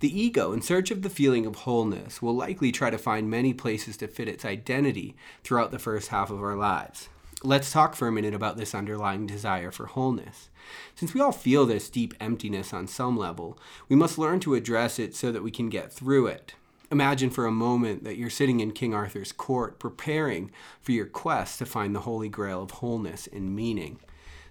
The 0.00 0.20
ego, 0.20 0.52
in 0.52 0.62
search 0.62 0.90
of 0.90 1.02
the 1.02 1.10
feeling 1.10 1.46
of 1.46 1.56
wholeness, 1.56 2.22
will 2.22 2.34
likely 2.34 2.72
try 2.72 2.90
to 2.90 2.98
find 2.98 3.28
many 3.28 3.52
places 3.52 3.96
to 3.98 4.08
fit 4.08 4.28
its 4.28 4.44
identity 4.44 5.16
throughout 5.42 5.70
the 5.70 5.78
first 5.78 6.08
half 6.08 6.30
of 6.30 6.42
our 6.42 6.56
lives. 6.56 7.08
Let's 7.42 7.72
talk 7.72 7.96
for 7.96 8.06
a 8.06 8.12
minute 8.12 8.34
about 8.34 8.58
this 8.58 8.74
underlying 8.74 9.26
desire 9.26 9.70
for 9.70 9.86
wholeness. 9.86 10.50
Since 10.94 11.14
we 11.14 11.22
all 11.22 11.32
feel 11.32 11.64
this 11.64 11.88
deep 11.88 12.12
emptiness 12.20 12.74
on 12.74 12.86
some 12.86 13.16
level, 13.16 13.58
we 13.88 13.96
must 13.96 14.18
learn 14.18 14.40
to 14.40 14.54
address 14.54 14.98
it 14.98 15.14
so 15.14 15.32
that 15.32 15.42
we 15.42 15.50
can 15.50 15.70
get 15.70 15.90
through 15.90 16.26
it. 16.26 16.54
Imagine 16.90 17.30
for 17.30 17.46
a 17.46 17.50
moment 17.50 18.04
that 18.04 18.18
you're 18.18 18.28
sitting 18.28 18.60
in 18.60 18.72
King 18.72 18.92
Arthur's 18.92 19.32
court 19.32 19.78
preparing 19.78 20.50
for 20.82 20.92
your 20.92 21.06
quest 21.06 21.58
to 21.60 21.66
find 21.66 21.94
the 21.94 22.00
Holy 22.00 22.28
Grail 22.28 22.62
of 22.62 22.72
wholeness 22.72 23.26
and 23.32 23.56
meaning. 23.56 24.00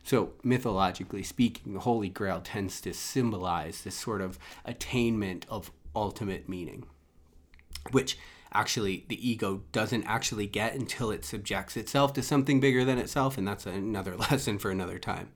So, 0.02 0.32
mythologically 0.42 1.22
speaking, 1.22 1.74
the 1.76 1.82
Holy 1.82 2.10
Grail 2.10 2.42
tends 2.42 2.82
to 2.82 2.94
symbolize 2.96 3.84
this 3.84 3.94
sort 3.94 4.22
of 4.22 4.40
attainment 4.66 5.46
of 5.48 5.72
ultimate 5.96 6.50
meaning, 6.50 6.86
which 7.92 8.18
actually 8.54 9.06
the 9.08 9.30
ego 9.30 9.62
doesn't 9.72 10.04
actually 10.06 10.48
get 10.48 10.74
until 10.74 11.12
it 11.12 11.26
subjects 11.26 11.78
itself 11.78 12.14
to 12.14 12.24
something 12.24 12.60
bigger 12.60 12.84
than 12.84 12.98
itself 12.98 13.38
and 13.38 13.48
that's 13.48 13.66
another 13.66 14.16
lesson 14.30 14.58
for 14.58 14.72
another 14.72 15.00
time 15.00 15.30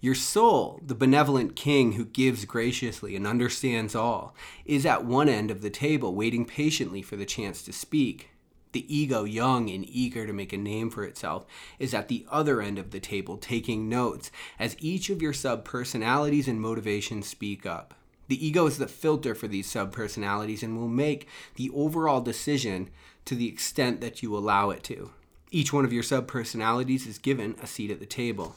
your 0.00 0.14
soul, 0.14 0.80
the 0.80 0.94
benevolent 0.94 1.56
king 1.56 1.92
who 1.92 2.04
gives 2.04 2.44
graciously 2.44 3.16
and 3.16 3.26
understands 3.26 3.96
all, 3.96 4.32
is 4.64 4.86
at 4.86 5.04
one 5.04 5.28
end 5.28 5.50
of 5.50 5.60
the 5.60 5.70
table, 5.70 6.14
waiting 6.14 6.44
patiently 6.44 7.02
for 7.02 7.16
the 7.16 7.26
chance 7.26 7.62
to 7.64 7.72
speak. 7.72 8.30
The 8.72 8.94
ego, 8.94 9.24
young 9.24 9.68
and 9.70 9.84
eager 9.88 10.24
to 10.24 10.32
make 10.32 10.52
a 10.52 10.56
name 10.56 10.90
for 10.90 11.02
itself, 11.02 11.46
is 11.80 11.94
at 11.94 12.06
the 12.06 12.26
other 12.30 12.62
end 12.62 12.78
of 12.78 12.92
the 12.92 13.00
table, 13.00 13.38
taking 13.38 13.88
notes 13.88 14.30
as 14.56 14.76
each 14.78 15.10
of 15.10 15.20
your 15.20 15.32
subpersonalities 15.32 16.46
and 16.46 16.60
motivations 16.60 17.26
speak 17.26 17.66
up. 17.66 17.94
The 18.28 18.46
ego 18.46 18.66
is 18.66 18.78
the 18.78 18.86
filter 18.86 19.34
for 19.34 19.48
these 19.48 19.72
subpersonalities 19.72 20.62
and 20.62 20.76
will 20.76 20.88
make 20.88 21.26
the 21.56 21.70
overall 21.74 22.20
decision 22.20 22.90
to 23.24 23.34
the 23.34 23.48
extent 23.48 24.00
that 24.00 24.22
you 24.22 24.36
allow 24.36 24.70
it 24.70 24.82
to. 24.84 25.10
Each 25.50 25.72
one 25.72 25.84
of 25.84 25.92
your 25.92 26.02
subpersonalities 26.02 27.06
is 27.06 27.18
given 27.18 27.56
a 27.62 27.66
seat 27.66 27.90
at 27.90 28.00
the 28.00 28.06
table 28.06 28.56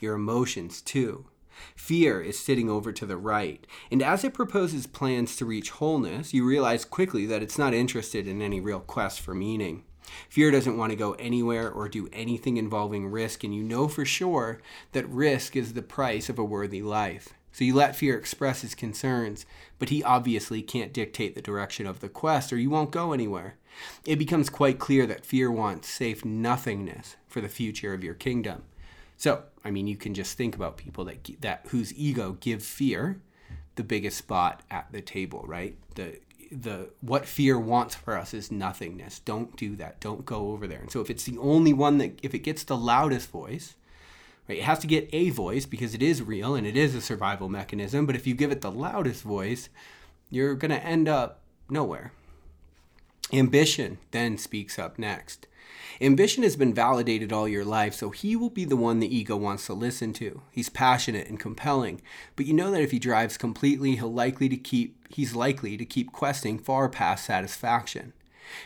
your 0.00 0.14
emotions 0.14 0.82
too. 0.82 1.24
Fear 1.76 2.20
is 2.20 2.38
sitting 2.38 2.68
over 2.68 2.92
to 2.92 3.06
the 3.06 3.16
right, 3.16 3.64
and 3.90 4.02
as 4.02 4.24
it 4.24 4.34
proposes 4.34 4.86
plans 4.86 5.36
to 5.36 5.46
reach 5.46 5.70
wholeness, 5.70 6.34
you 6.34 6.44
realize 6.44 6.84
quickly 6.84 7.26
that 7.26 7.42
it's 7.42 7.56
not 7.56 7.72
interested 7.72 8.26
in 8.26 8.42
any 8.42 8.60
real 8.60 8.80
quest 8.80 9.20
for 9.20 9.34
meaning. 9.34 9.84
Fear 10.28 10.50
doesn't 10.50 10.76
want 10.76 10.90
to 10.90 10.96
go 10.96 11.12
anywhere 11.12 11.70
or 11.70 11.88
do 11.88 12.08
anything 12.12 12.56
involving 12.56 13.06
risk, 13.06 13.44
and 13.44 13.54
you 13.54 13.62
know 13.62 13.88
for 13.88 14.04
sure 14.04 14.60
that 14.92 15.08
risk 15.08 15.56
is 15.56 15.72
the 15.72 15.82
price 15.82 16.28
of 16.28 16.38
a 16.38 16.44
worthy 16.44 16.82
life. 16.82 17.34
So 17.54 17.62
you 17.62 17.72
let 17.72 17.94
fear 17.94 18.18
express 18.18 18.62
his 18.62 18.74
concerns, 18.74 19.46
but 19.78 19.88
he 19.88 20.02
obviously 20.02 20.60
can't 20.60 20.92
dictate 20.92 21.36
the 21.36 21.40
direction 21.40 21.86
of 21.86 22.00
the 22.00 22.08
quest 22.08 22.52
or 22.52 22.58
you 22.58 22.68
won't 22.68 22.90
go 22.90 23.12
anywhere. 23.12 23.54
It 24.04 24.18
becomes 24.18 24.50
quite 24.50 24.80
clear 24.80 25.06
that 25.06 25.24
fear 25.24 25.52
wants 25.52 25.88
safe 25.88 26.24
nothingness 26.24 27.14
for 27.28 27.40
the 27.40 27.48
future 27.48 27.94
of 27.94 28.02
your 28.02 28.14
kingdom. 28.14 28.64
So, 29.16 29.44
I 29.64 29.70
mean, 29.70 29.86
you 29.86 29.96
can 29.96 30.14
just 30.14 30.36
think 30.36 30.56
about 30.56 30.76
people 30.76 31.04
that 31.04 31.28
that 31.42 31.66
whose 31.68 31.94
ego 31.94 32.36
give 32.40 32.60
fear 32.60 33.20
the 33.76 33.84
biggest 33.84 34.18
spot 34.18 34.62
at 34.68 34.90
the 34.90 35.00
table, 35.00 35.44
right? 35.46 35.76
The 35.94 36.18
the 36.50 36.90
what 37.02 37.24
fear 37.24 37.56
wants 37.56 37.94
for 37.94 38.18
us 38.18 38.34
is 38.34 38.50
nothingness. 38.50 39.20
Don't 39.20 39.54
do 39.54 39.76
that. 39.76 40.00
Don't 40.00 40.26
go 40.26 40.50
over 40.50 40.66
there. 40.66 40.80
And 40.80 40.90
so 40.90 41.00
if 41.00 41.08
it's 41.08 41.24
the 41.24 41.38
only 41.38 41.72
one 41.72 41.98
that 41.98 42.18
if 42.20 42.34
it 42.34 42.40
gets 42.40 42.64
the 42.64 42.76
loudest 42.76 43.30
voice, 43.30 43.76
right? 44.48 44.58
It 44.58 44.64
has 44.64 44.78
to 44.80 44.86
get 44.86 45.08
a 45.12 45.30
voice 45.30 45.66
because 45.66 45.94
it 45.94 46.02
is 46.02 46.22
real 46.22 46.54
and 46.54 46.66
it 46.66 46.76
is 46.76 46.94
a 46.94 47.00
survival 47.00 47.48
mechanism, 47.48 48.06
but 48.06 48.16
if 48.16 48.26
you 48.26 48.34
give 48.34 48.50
it 48.50 48.60
the 48.60 48.70
loudest 48.70 49.22
voice, 49.22 49.68
you're 50.30 50.54
going 50.54 50.70
to 50.70 50.84
end 50.84 51.08
up 51.08 51.40
nowhere. 51.68 52.12
Ambition 53.32 53.98
then 54.10 54.38
speaks 54.38 54.78
up 54.78 54.98
next. 54.98 55.46
Ambition 56.00 56.42
has 56.42 56.56
been 56.56 56.74
validated 56.74 57.32
all 57.32 57.48
your 57.48 57.64
life, 57.64 57.94
so 57.94 58.10
he 58.10 58.34
will 58.36 58.50
be 58.50 58.64
the 58.64 58.76
one 58.76 58.98
the 58.98 59.16
ego 59.16 59.36
wants 59.36 59.66
to 59.66 59.74
listen 59.74 60.12
to. 60.14 60.42
He's 60.50 60.68
passionate 60.68 61.28
and 61.28 61.38
compelling, 61.38 62.02
but 62.36 62.46
you 62.46 62.52
know 62.52 62.70
that 62.72 62.82
if 62.82 62.90
he 62.90 62.98
drives 62.98 63.38
completely, 63.38 63.96
he'll 63.96 64.12
likely 64.12 64.48
to 64.48 64.56
keep 64.56 64.96
he's 65.08 65.36
likely 65.36 65.76
to 65.76 65.84
keep 65.84 66.12
questing 66.12 66.58
far 66.58 66.88
past 66.88 67.24
satisfaction. 67.24 68.12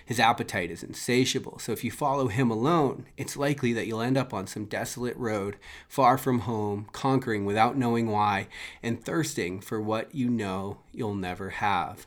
His 0.04 0.20
appetite 0.20 0.70
is 0.70 0.82
insatiable, 0.82 1.58
so 1.58 1.73
if 1.73 1.85
you 1.85 1.90
follow 1.90 2.28
him 2.28 2.50
alone, 2.50 3.06
it's 3.16 3.37
likely 3.37 3.73
that 3.73 3.87
you'll 3.87 4.00
end 4.00 4.16
up 4.16 4.35
on 4.35 4.47
some 4.47 4.64
desolate 4.64 5.16
road, 5.16 5.56
far 5.88 6.18
from 6.18 6.40
home, 6.40 6.88
conquering 6.92 7.44
without 7.44 7.76
knowing 7.76 8.11
why, 8.11 8.49
and 8.82 9.02
thirsting 9.02 9.61
for 9.61 9.80
what 9.80 10.14
you 10.14 10.28
know 10.28 10.78
you'll 10.92 11.14
never 11.14 11.50
have. 11.50 12.06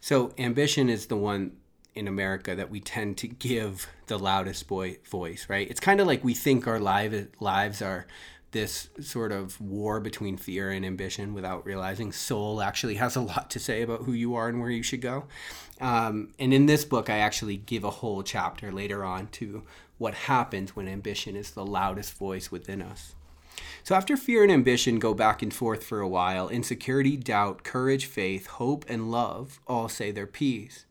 So, 0.00 0.32
ambition 0.38 0.88
is 0.88 1.06
the 1.06 1.16
one 1.16 1.56
in 1.94 2.08
America 2.08 2.54
that 2.54 2.70
we 2.70 2.80
tend 2.80 3.18
to 3.18 3.28
give 3.28 3.86
the 4.06 4.18
loudest 4.18 4.66
boy 4.66 4.98
voice, 5.04 5.46
right? 5.48 5.68
It's 5.70 5.80
kind 5.80 6.00
of 6.00 6.06
like 6.06 6.24
we 6.24 6.34
think 6.34 6.66
our 6.66 6.80
live, 6.80 7.28
lives 7.38 7.82
are 7.82 8.06
this 8.52 8.90
sort 9.00 9.32
of 9.32 9.60
war 9.60 10.00
between 10.00 10.36
fear 10.36 10.70
and 10.70 10.84
ambition 10.86 11.34
without 11.34 11.66
realizing 11.66 12.12
soul 12.12 12.62
actually 12.62 12.94
has 12.94 13.16
a 13.16 13.20
lot 13.20 13.50
to 13.50 13.58
say 13.58 13.82
about 13.82 14.02
who 14.02 14.12
you 14.12 14.34
are 14.34 14.48
and 14.48 14.60
where 14.60 14.70
you 14.70 14.82
should 14.82 15.00
go. 15.00 15.24
Um, 15.80 16.32
and 16.38 16.54
in 16.54 16.66
this 16.66 16.84
book, 16.84 17.10
I 17.10 17.18
actually 17.18 17.56
give 17.56 17.82
a 17.84 17.90
whole 17.90 18.22
chapter 18.22 18.70
later 18.70 19.04
on 19.04 19.26
to 19.28 19.62
what 19.98 20.14
happens 20.14 20.76
when 20.76 20.88
ambition 20.88 21.34
is 21.34 21.50
the 21.50 21.64
loudest 21.64 22.14
voice 22.14 22.50
within 22.50 22.80
us. 22.80 23.14
So, 23.84 23.94
after 23.94 24.16
fear 24.16 24.42
and 24.42 24.52
ambition 24.52 24.98
go 24.98 25.12
back 25.12 25.42
and 25.42 25.52
forth 25.52 25.84
for 25.84 26.00
a 26.00 26.08
while, 26.08 26.48
insecurity, 26.48 27.16
doubt, 27.16 27.64
courage, 27.64 28.06
faith, 28.06 28.46
hope, 28.46 28.84
and 28.88 29.10
love 29.10 29.60
all 29.66 29.88
say 29.88 30.10
their 30.10 30.26
piece. 30.26 30.86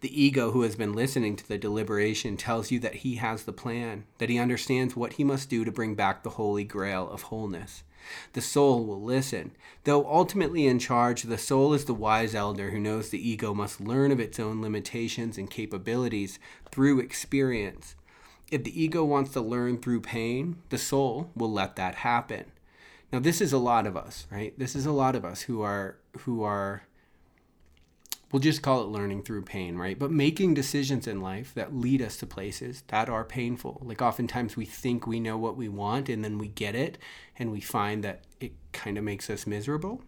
The 0.00 0.22
ego 0.22 0.50
who 0.50 0.62
has 0.62 0.76
been 0.76 0.92
listening 0.92 1.36
to 1.36 1.48
the 1.48 1.58
deliberation 1.58 2.36
tells 2.36 2.70
you 2.70 2.78
that 2.80 2.96
he 2.96 3.16
has 3.16 3.44
the 3.44 3.52
plan, 3.52 4.04
that 4.18 4.30
he 4.30 4.38
understands 4.38 4.96
what 4.96 5.14
he 5.14 5.24
must 5.24 5.50
do 5.50 5.64
to 5.64 5.72
bring 5.72 5.94
back 5.94 6.22
the 6.22 6.30
holy 6.30 6.64
grail 6.64 7.08
of 7.08 7.22
wholeness. 7.22 7.82
The 8.34 8.40
soul 8.40 8.84
will 8.84 9.02
listen. 9.02 9.52
Though 9.84 10.06
ultimately 10.06 10.66
in 10.66 10.78
charge, 10.78 11.22
the 11.22 11.38
soul 11.38 11.72
is 11.72 11.86
the 11.86 11.94
wise 11.94 12.34
elder 12.34 12.70
who 12.70 12.78
knows 12.78 13.08
the 13.08 13.28
ego 13.28 13.54
must 13.54 13.80
learn 13.80 14.12
of 14.12 14.20
its 14.20 14.38
own 14.38 14.60
limitations 14.60 15.38
and 15.38 15.50
capabilities 15.50 16.38
through 16.70 17.00
experience. 17.00 17.96
If 18.50 18.64
the 18.64 18.82
ego 18.82 19.04
wants 19.04 19.32
to 19.32 19.40
learn 19.40 19.78
through 19.78 20.02
pain, 20.02 20.56
the 20.68 20.78
soul 20.78 21.30
will 21.34 21.50
let 21.50 21.76
that 21.76 21.96
happen. 21.96 22.52
Now 23.12 23.20
this 23.20 23.40
is 23.40 23.52
a 23.52 23.58
lot 23.58 23.86
of 23.86 23.96
us, 23.96 24.26
right? 24.30 24.58
This 24.58 24.74
is 24.74 24.86
a 24.86 24.92
lot 24.92 25.16
of 25.16 25.24
us 25.24 25.42
who 25.42 25.62
are 25.62 25.96
who 26.20 26.42
are 26.42 26.82
we'll 28.34 28.40
just 28.40 28.62
call 28.62 28.82
it 28.82 28.88
learning 28.88 29.22
through 29.22 29.42
pain, 29.42 29.76
right? 29.76 29.96
But 29.96 30.10
making 30.10 30.54
decisions 30.54 31.06
in 31.06 31.20
life 31.20 31.54
that 31.54 31.72
lead 31.72 32.02
us 32.02 32.16
to 32.16 32.26
places 32.26 32.82
that 32.88 33.08
are 33.08 33.22
painful. 33.22 33.80
Like 33.84 34.02
oftentimes 34.02 34.56
we 34.56 34.64
think 34.64 35.06
we 35.06 35.20
know 35.20 35.38
what 35.38 35.56
we 35.56 35.68
want 35.68 36.08
and 36.08 36.24
then 36.24 36.36
we 36.38 36.48
get 36.48 36.74
it 36.74 36.98
and 37.38 37.52
we 37.52 37.60
find 37.60 38.02
that 38.02 38.24
it 38.40 38.50
kind 38.72 38.98
of 38.98 39.04
makes 39.04 39.30
us 39.30 39.46
miserable. 39.46 40.02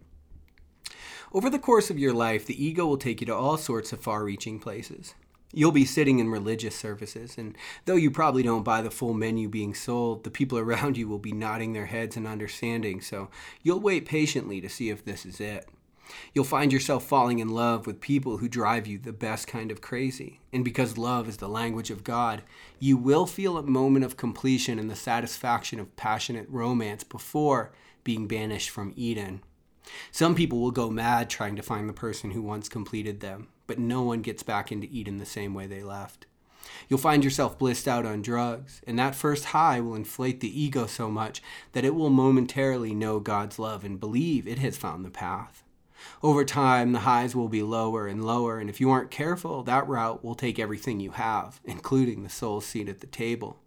Over 1.31 1.49
the 1.49 1.57
course 1.57 1.89
of 1.89 1.97
your 1.97 2.11
life, 2.11 2.45
the 2.45 2.61
ego 2.61 2.85
will 2.85 2.97
take 2.97 3.21
you 3.21 3.27
to 3.27 3.33
all 3.33 3.55
sorts 3.55 3.93
of 3.93 4.01
far 4.01 4.25
reaching 4.25 4.59
places. 4.59 5.15
You'll 5.53 5.71
be 5.71 5.85
sitting 5.85 6.19
in 6.19 6.29
religious 6.29 6.75
services, 6.75 7.37
and 7.37 7.57
though 7.85 7.95
you 7.95 8.11
probably 8.11 8.43
don't 8.43 8.63
buy 8.63 8.81
the 8.81 8.91
full 8.91 9.13
menu 9.13 9.47
being 9.47 9.73
sold, 9.73 10.25
the 10.25 10.29
people 10.29 10.57
around 10.59 10.97
you 10.97 11.07
will 11.07 11.17
be 11.17 11.31
nodding 11.31 11.71
their 11.71 11.85
heads 11.85 12.17
and 12.17 12.27
understanding, 12.27 12.99
so 12.99 13.29
you'll 13.63 13.79
wait 13.79 14.05
patiently 14.05 14.59
to 14.59 14.67
see 14.67 14.89
if 14.89 15.05
this 15.05 15.25
is 15.25 15.39
it. 15.39 15.65
You'll 16.33 16.45
find 16.45 16.71
yourself 16.71 17.05
falling 17.05 17.39
in 17.39 17.49
love 17.49 17.85
with 17.85 18.01
people 18.01 18.37
who 18.37 18.47
drive 18.47 18.87
you 18.87 18.97
the 18.97 19.11
best 19.11 19.47
kind 19.47 19.71
of 19.71 19.81
crazy. 19.81 20.39
And 20.53 20.63
because 20.63 20.97
love 20.97 21.27
is 21.27 21.37
the 21.37 21.49
language 21.49 21.91
of 21.91 22.03
God, 22.03 22.43
you 22.79 22.97
will 22.97 23.25
feel 23.25 23.57
a 23.57 23.63
moment 23.63 24.05
of 24.05 24.17
completion 24.17 24.79
and 24.79 24.89
the 24.89 24.95
satisfaction 24.95 25.79
of 25.79 25.95
passionate 25.95 26.47
romance 26.49 27.03
before 27.03 27.71
being 28.03 28.27
banished 28.27 28.69
from 28.69 28.93
Eden. 28.95 29.41
Some 30.11 30.35
people 30.35 30.59
will 30.59 30.71
go 30.71 30.89
mad 30.89 31.29
trying 31.29 31.55
to 31.55 31.63
find 31.63 31.87
the 31.87 31.93
person 31.93 32.31
who 32.31 32.41
once 32.41 32.69
completed 32.69 33.19
them, 33.19 33.47
but 33.67 33.79
no 33.79 34.01
one 34.01 34.21
gets 34.21 34.43
back 34.43 34.71
into 34.71 34.87
Eden 34.91 35.17
the 35.17 35.25
same 35.25 35.53
way 35.53 35.67
they 35.67 35.83
left. 35.83 36.25
You'll 36.89 36.99
find 36.99 37.23
yourself 37.23 37.57
blissed 37.57 37.87
out 37.87 38.05
on 38.05 38.21
drugs, 38.21 38.81
and 38.85 38.99
that 38.99 39.15
first 39.15 39.45
high 39.45 39.79
will 39.79 39.95
inflate 39.95 40.39
the 40.39 40.61
ego 40.61 40.85
so 40.85 41.09
much 41.09 41.41
that 41.73 41.85
it 41.85 41.95
will 41.95 42.09
momentarily 42.09 42.93
know 42.93 43.19
God's 43.19 43.59
love 43.59 43.83
and 43.83 43.99
believe 43.99 44.47
it 44.47 44.59
has 44.59 44.77
found 44.77 45.05
the 45.05 45.09
path. 45.09 45.63
Over 46.23 46.43
time, 46.43 46.91
the 46.91 46.99
highs 46.99 47.35
will 47.35 47.49
be 47.49 47.61
lower 47.61 48.07
and 48.07 48.25
lower, 48.25 48.59
and 48.59 48.69
if 48.69 48.81
you 48.81 48.89
aren't 48.89 49.11
careful, 49.11 49.63
that 49.63 49.87
route 49.87 50.23
will 50.23 50.35
take 50.35 50.59
everything 50.59 50.99
you 50.99 51.11
have, 51.11 51.59
including 51.65 52.23
the 52.23 52.29
soul 52.29 52.61
seat 52.61 52.89
at 52.89 53.01
the 53.01 53.07
table. 53.07 53.59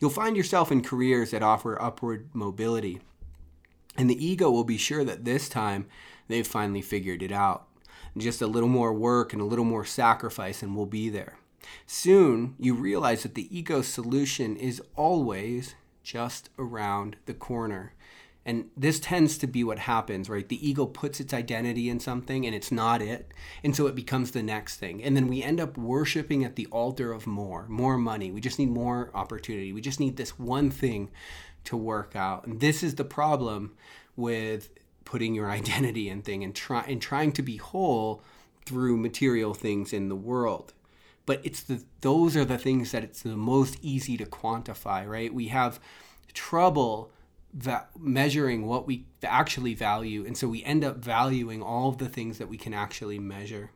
You'll 0.00 0.10
find 0.10 0.36
yourself 0.36 0.70
in 0.70 0.82
careers 0.82 1.30
that 1.30 1.42
offer 1.42 1.80
upward 1.80 2.28
mobility, 2.32 3.00
and 3.96 4.08
the 4.08 4.24
ego 4.24 4.50
will 4.50 4.64
be 4.64 4.78
sure 4.78 5.04
that 5.04 5.24
this 5.24 5.48
time 5.48 5.86
they've 6.28 6.46
finally 6.46 6.82
figured 6.82 7.22
it 7.22 7.32
out. 7.32 7.66
Just 8.16 8.42
a 8.42 8.46
little 8.46 8.68
more 8.68 8.92
work 8.92 9.32
and 9.32 9.42
a 9.42 9.46
little 9.46 9.64
more 9.64 9.84
sacrifice, 9.84 10.62
and 10.62 10.76
we'll 10.76 10.86
be 10.86 11.08
there. 11.08 11.38
Soon, 11.86 12.54
you 12.58 12.74
realize 12.74 13.22
that 13.22 13.34
the 13.34 13.56
ego 13.56 13.82
solution 13.82 14.56
is 14.56 14.82
always 14.96 15.74
just 16.02 16.48
around 16.58 17.16
the 17.26 17.34
corner. 17.34 17.92
And 18.48 18.70
this 18.74 18.98
tends 18.98 19.36
to 19.38 19.46
be 19.46 19.62
what 19.62 19.78
happens, 19.78 20.30
right? 20.30 20.48
The 20.48 20.66
ego 20.66 20.86
puts 20.86 21.20
its 21.20 21.34
identity 21.34 21.90
in 21.90 22.00
something 22.00 22.46
and 22.46 22.54
it's 22.54 22.72
not 22.72 23.02
it. 23.02 23.30
And 23.62 23.76
so 23.76 23.86
it 23.88 23.94
becomes 23.94 24.30
the 24.30 24.42
next 24.42 24.76
thing. 24.78 25.04
And 25.04 25.14
then 25.14 25.28
we 25.28 25.42
end 25.42 25.60
up 25.60 25.76
worshiping 25.76 26.44
at 26.44 26.56
the 26.56 26.66
altar 26.68 27.12
of 27.12 27.26
more, 27.26 27.68
more 27.68 27.98
money. 27.98 28.30
We 28.30 28.40
just 28.40 28.58
need 28.58 28.70
more 28.70 29.10
opportunity. 29.12 29.74
We 29.74 29.82
just 29.82 30.00
need 30.00 30.16
this 30.16 30.38
one 30.38 30.70
thing 30.70 31.10
to 31.64 31.76
work 31.76 32.16
out. 32.16 32.46
And 32.46 32.58
this 32.58 32.82
is 32.82 32.94
the 32.94 33.04
problem 33.04 33.76
with 34.16 34.70
putting 35.04 35.34
your 35.34 35.50
identity 35.60 36.08
in 36.08 36.22
thing 36.22 36.42
and 36.42 36.54
try 36.54 36.86
and 36.88 37.02
trying 37.02 37.32
to 37.32 37.42
be 37.42 37.58
whole 37.58 38.22
through 38.64 38.96
material 38.96 39.52
things 39.52 39.92
in 39.92 40.08
the 40.08 40.16
world. 40.16 40.72
But 41.26 41.42
it's 41.44 41.62
the 41.62 41.84
those 42.00 42.34
are 42.34 42.46
the 42.46 42.56
things 42.56 42.92
that 42.92 43.04
it's 43.04 43.20
the 43.20 43.36
most 43.36 43.76
easy 43.82 44.16
to 44.16 44.24
quantify, 44.24 45.06
right? 45.06 45.34
We 45.34 45.48
have 45.48 45.78
trouble 46.32 47.12
va- 47.52 47.88
measuring 47.98 48.66
what 48.66 48.86
we 48.86 49.06
actually 49.22 49.74
value. 49.74 50.24
And 50.26 50.36
so 50.36 50.48
we 50.48 50.64
end 50.64 50.84
up 50.84 50.98
valuing 50.98 51.62
all 51.62 51.88
of 51.88 51.98
the 51.98 52.08
things 52.08 52.38
that 52.38 52.48
we 52.48 52.56
can 52.56 52.74
actually 52.74 53.18
measure. 53.18 53.70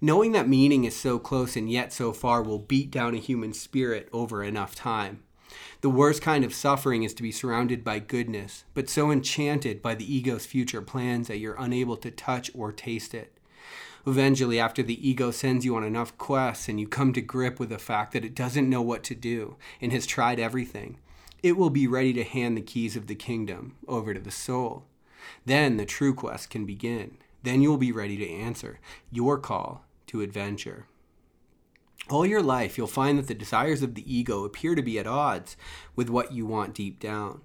Knowing 0.00 0.32
that 0.32 0.48
meaning 0.48 0.84
is 0.84 0.96
so 0.96 1.18
close 1.18 1.56
and 1.56 1.70
yet 1.70 1.92
so 1.92 2.12
far 2.12 2.42
will 2.42 2.58
beat 2.58 2.90
down 2.90 3.14
a 3.14 3.18
human 3.18 3.52
spirit 3.52 4.08
over 4.12 4.42
enough 4.42 4.74
time. 4.74 5.22
The 5.80 5.90
worst 5.90 6.22
kind 6.22 6.44
of 6.44 6.52
suffering 6.52 7.04
is 7.04 7.14
to 7.14 7.22
be 7.22 7.32
surrounded 7.32 7.84
by 7.84 8.00
goodness, 8.00 8.64
but 8.74 8.88
so 8.88 9.10
enchanted 9.10 9.80
by 9.80 9.94
the 9.94 10.12
ego's 10.12 10.44
future 10.44 10.82
plans 10.82 11.28
that 11.28 11.38
you're 11.38 11.56
unable 11.58 11.96
to 11.98 12.10
touch 12.10 12.50
or 12.54 12.72
taste 12.72 13.14
it. 13.14 13.38
Eventually, 14.06 14.58
after 14.58 14.82
the 14.82 15.08
ego 15.08 15.30
sends 15.30 15.64
you 15.64 15.76
on 15.76 15.84
enough 15.84 16.16
quests 16.18 16.68
and 16.68 16.80
you 16.80 16.88
come 16.88 17.12
to 17.12 17.20
grip 17.20 17.60
with 17.60 17.68
the 17.68 17.78
fact 17.78 18.12
that 18.12 18.24
it 18.24 18.34
doesn't 18.34 18.68
know 18.68 18.82
what 18.82 19.04
to 19.04 19.14
do 19.14 19.56
and 19.80 19.92
has 19.92 20.06
tried 20.06 20.40
everything, 20.40 20.98
it 21.42 21.56
will 21.56 21.70
be 21.70 21.86
ready 21.86 22.12
to 22.12 22.24
hand 22.24 22.56
the 22.56 22.62
keys 22.62 22.96
of 22.96 23.06
the 23.06 23.14
kingdom 23.14 23.76
over 23.86 24.12
to 24.14 24.20
the 24.20 24.30
soul. 24.30 24.84
Then 25.44 25.76
the 25.76 25.86
true 25.86 26.14
quest 26.14 26.50
can 26.50 26.66
begin. 26.66 27.18
Then 27.42 27.62
you'll 27.62 27.76
be 27.78 27.92
ready 27.92 28.16
to 28.16 28.30
answer 28.30 28.80
your 29.10 29.38
call 29.38 29.84
to 30.08 30.20
adventure. 30.20 30.86
All 32.10 32.24
your 32.24 32.42
life, 32.42 32.78
you'll 32.78 32.86
find 32.86 33.18
that 33.18 33.26
the 33.26 33.34
desires 33.34 33.82
of 33.82 33.94
the 33.94 34.12
ego 34.12 34.44
appear 34.44 34.74
to 34.74 34.82
be 34.82 34.98
at 34.98 35.06
odds 35.06 35.56
with 35.94 36.08
what 36.08 36.32
you 36.32 36.46
want 36.46 36.74
deep 36.74 36.98
down. 36.98 37.42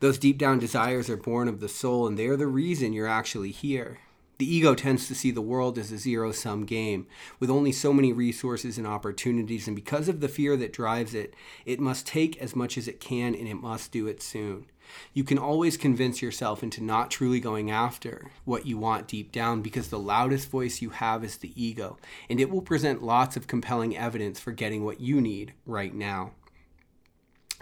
Those 0.00 0.18
deep 0.18 0.38
down 0.38 0.58
desires 0.58 1.10
are 1.10 1.18
born 1.18 1.48
of 1.48 1.60
the 1.60 1.68
soul, 1.68 2.06
and 2.06 2.18
they're 2.18 2.36
the 2.36 2.46
reason 2.46 2.94
you're 2.94 3.06
actually 3.06 3.50
here. 3.50 3.98
The 4.38 4.54
ego 4.54 4.74
tends 4.74 5.08
to 5.08 5.14
see 5.14 5.30
the 5.30 5.40
world 5.40 5.78
as 5.78 5.90
a 5.90 5.98
zero 5.98 6.30
sum 6.30 6.66
game, 6.66 7.06
with 7.40 7.48
only 7.48 7.72
so 7.72 7.92
many 7.92 8.12
resources 8.12 8.76
and 8.76 8.86
opportunities, 8.86 9.66
and 9.66 9.74
because 9.74 10.08
of 10.08 10.20
the 10.20 10.28
fear 10.28 10.56
that 10.58 10.74
drives 10.74 11.14
it, 11.14 11.34
it 11.64 11.80
must 11.80 12.06
take 12.06 12.36
as 12.36 12.54
much 12.54 12.76
as 12.76 12.86
it 12.86 13.00
can 13.00 13.34
and 13.34 13.48
it 13.48 13.54
must 13.54 13.92
do 13.92 14.06
it 14.06 14.22
soon. 14.22 14.66
You 15.14 15.24
can 15.24 15.38
always 15.38 15.78
convince 15.78 16.20
yourself 16.20 16.62
into 16.62 16.82
not 16.82 17.10
truly 17.10 17.40
going 17.40 17.70
after 17.70 18.30
what 18.44 18.66
you 18.66 18.76
want 18.76 19.08
deep 19.08 19.32
down 19.32 19.62
because 19.62 19.88
the 19.88 19.98
loudest 19.98 20.50
voice 20.50 20.82
you 20.82 20.90
have 20.90 21.24
is 21.24 21.38
the 21.38 21.52
ego, 21.60 21.96
and 22.28 22.38
it 22.38 22.50
will 22.50 22.62
present 22.62 23.02
lots 23.02 23.36
of 23.36 23.46
compelling 23.46 23.96
evidence 23.96 24.38
for 24.38 24.52
getting 24.52 24.84
what 24.84 25.00
you 25.00 25.20
need 25.20 25.54
right 25.64 25.94
now. 25.94 26.32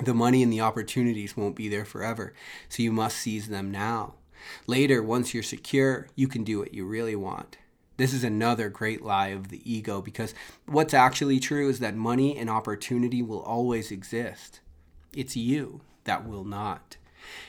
The 0.02 0.12
money 0.12 0.42
and 0.42 0.52
the 0.52 0.60
opportunities 0.60 1.36
won't 1.36 1.54
be 1.54 1.68
there 1.68 1.84
forever, 1.84 2.34
so 2.68 2.82
you 2.82 2.90
must 2.90 3.16
seize 3.16 3.48
them 3.48 3.70
now. 3.70 4.14
Later, 4.66 5.02
once 5.02 5.34
you're 5.34 5.42
secure, 5.42 6.08
you 6.14 6.28
can 6.28 6.44
do 6.44 6.58
what 6.58 6.74
you 6.74 6.84
really 6.86 7.16
want. 7.16 7.58
This 7.96 8.12
is 8.12 8.24
another 8.24 8.68
great 8.68 9.02
lie 9.02 9.28
of 9.28 9.48
the 9.48 9.62
ego 9.70 10.00
because 10.02 10.34
what's 10.66 10.94
actually 10.94 11.38
true 11.38 11.68
is 11.68 11.78
that 11.78 11.94
money 11.94 12.36
and 12.36 12.50
opportunity 12.50 13.22
will 13.22 13.42
always 13.42 13.90
exist. 13.90 14.60
It's 15.14 15.36
you 15.36 15.80
that 16.04 16.26
will 16.26 16.44
not. 16.44 16.96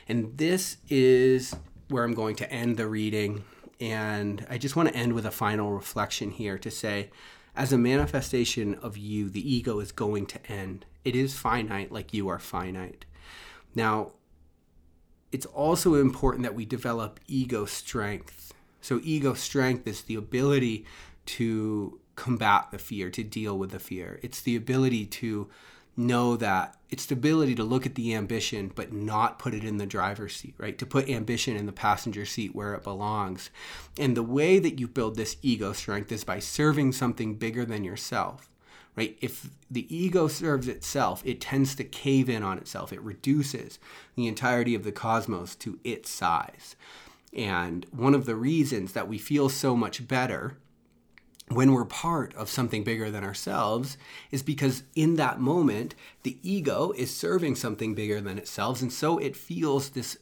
And 0.08 0.38
this 0.38 0.78
is 0.90 1.56
where 1.90 2.04
I'm 2.04 2.14
going 2.14 2.36
to 2.38 2.52
end 2.52 2.78
the 2.78 2.88
reading. 2.88 3.44
And 3.80 4.46
I 4.50 4.58
just 4.58 4.76
want 4.76 4.90
to 4.90 4.96
end 4.96 5.14
with 5.14 5.26
a 5.26 5.32
final 5.32 5.72
reflection 5.72 6.32
here 6.32 6.58
to 6.60 6.72
say, 6.72 7.10
as 7.56 7.74
a 7.74 7.78
manifestation 7.78 8.76
of 8.76 8.98
you, 8.98 9.30
the 9.30 9.54
ego 9.54 9.80
is 9.80 9.92
going 9.92 10.26
to 10.28 10.52
end. 10.52 10.86
It 11.04 11.16
is 11.16 11.38
finite, 11.38 11.92
like 11.92 12.14
you 12.14 12.28
are 12.28 12.40
finite. 12.40 13.06
Now, 13.74 14.12
it's 15.32 15.46
also 15.48 15.96
important 15.96 16.44
that 16.44 16.56
we 16.56 16.66
develop 16.66 17.20
ego 17.28 17.66
strength. 17.66 18.54
So, 18.82 19.00
ego 19.04 19.34
strength 19.34 19.88
is 19.88 20.04
the 20.04 20.16
ability 20.16 20.86
to 21.26 22.00
combat 22.16 22.68
the 22.72 22.78
fear, 22.78 23.10
to 23.10 23.24
deal 23.24 23.58
with 23.58 23.72
the 23.72 23.80
fear. 23.80 24.20
It's 24.22 24.42
the 24.42 24.56
ability 24.56 25.06
to 25.08 25.50
know 25.98 26.36
that 26.36 26.76
it's 26.90 27.06
the 27.06 27.16
ability 27.16 27.56
to 27.56 27.64
look 27.64 27.86
at 27.86 27.96
the 27.96 28.14
ambition 28.14 28.72
but 28.76 28.92
not 28.92 29.40
put 29.40 29.54
it 29.54 29.64
in 29.64 29.78
the 29.78 29.86
driver's 29.86 30.36
seat, 30.36 30.54
right? 30.58 30.78
To 30.78 30.86
put 30.86 31.10
ambition 31.10 31.56
in 31.56 31.66
the 31.66 31.72
passenger 31.72 32.26
seat 32.26 32.54
where 32.54 32.74
it 32.74 32.84
belongs. 32.84 33.50
And 33.98 34.16
the 34.16 34.24
way 34.24 34.60
that 34.60 34.80
you 34.80 34.88
build 34.88 35.16
this 35.16 35.38
ego 35.42 35.74
strength 35.74 36.12
is 36.12 36.24
by 36.24 36.40
serving 36.40 36.92
something 36.92 37.36
bigger 37.36 37.66
than 37.66 37.84
yourself 37.84 38.50
right? 38.96 39.18
If 39.22 39.50
the 39.70 39.94
ego 39.96 40.28
serves 40.28 40.68
itself, 40.68 41.22
it 41.26 41.42
tends 41.42 41.76
to 41.76 41.84
cave 41.84 42.30
in 42.30 42.44
on 42.44 42.58
itself. 42.58 42.94
It 42.94 43.02
reduces 43.02 43.80
the 44.16 44.28
entirety 44.28 44.76
of 44.76 44.84
the 44.84 44.92
cosmos 44.92 45.56
to 45.58 45.80
its 45.84 46.10
size. 46.10 46.76
And 47.34 47.86
one 47.92 48.16
of 48.16 48.26
the 48.26 48.36
reasons 48.36 48.94
that 48.94 49.10
we 49.10 49.18
feel 49.18 49.50
so 49.50 49.76
much 49.76 50.08
better 50.08 50.58
when 51.50 51.74
we're 51.74 51.86
part 51.86 52.34
of 52.36 52.50
something 52.50 52.84
bigger 52.84 53.12
than 53.12 53.24
ourselves 53.24 53.98
is 54.32 54.42
because 54.42 54.84
in 54.96 55.16
that 55.18 55.40
moment 55.40 55.94
the 56.24 56.38
ego 56.42 56.92
is 56.98 57.16
serving 57.16 57.56
something 57.56 57.94
bigger 57.94 58.20
than 58.20 58.38
itself 58.38 58.82
and 58.82 58.92
so 58.92 59.20
it 59.20 59.36
feels 59.36 59.90
this 59.90 60.18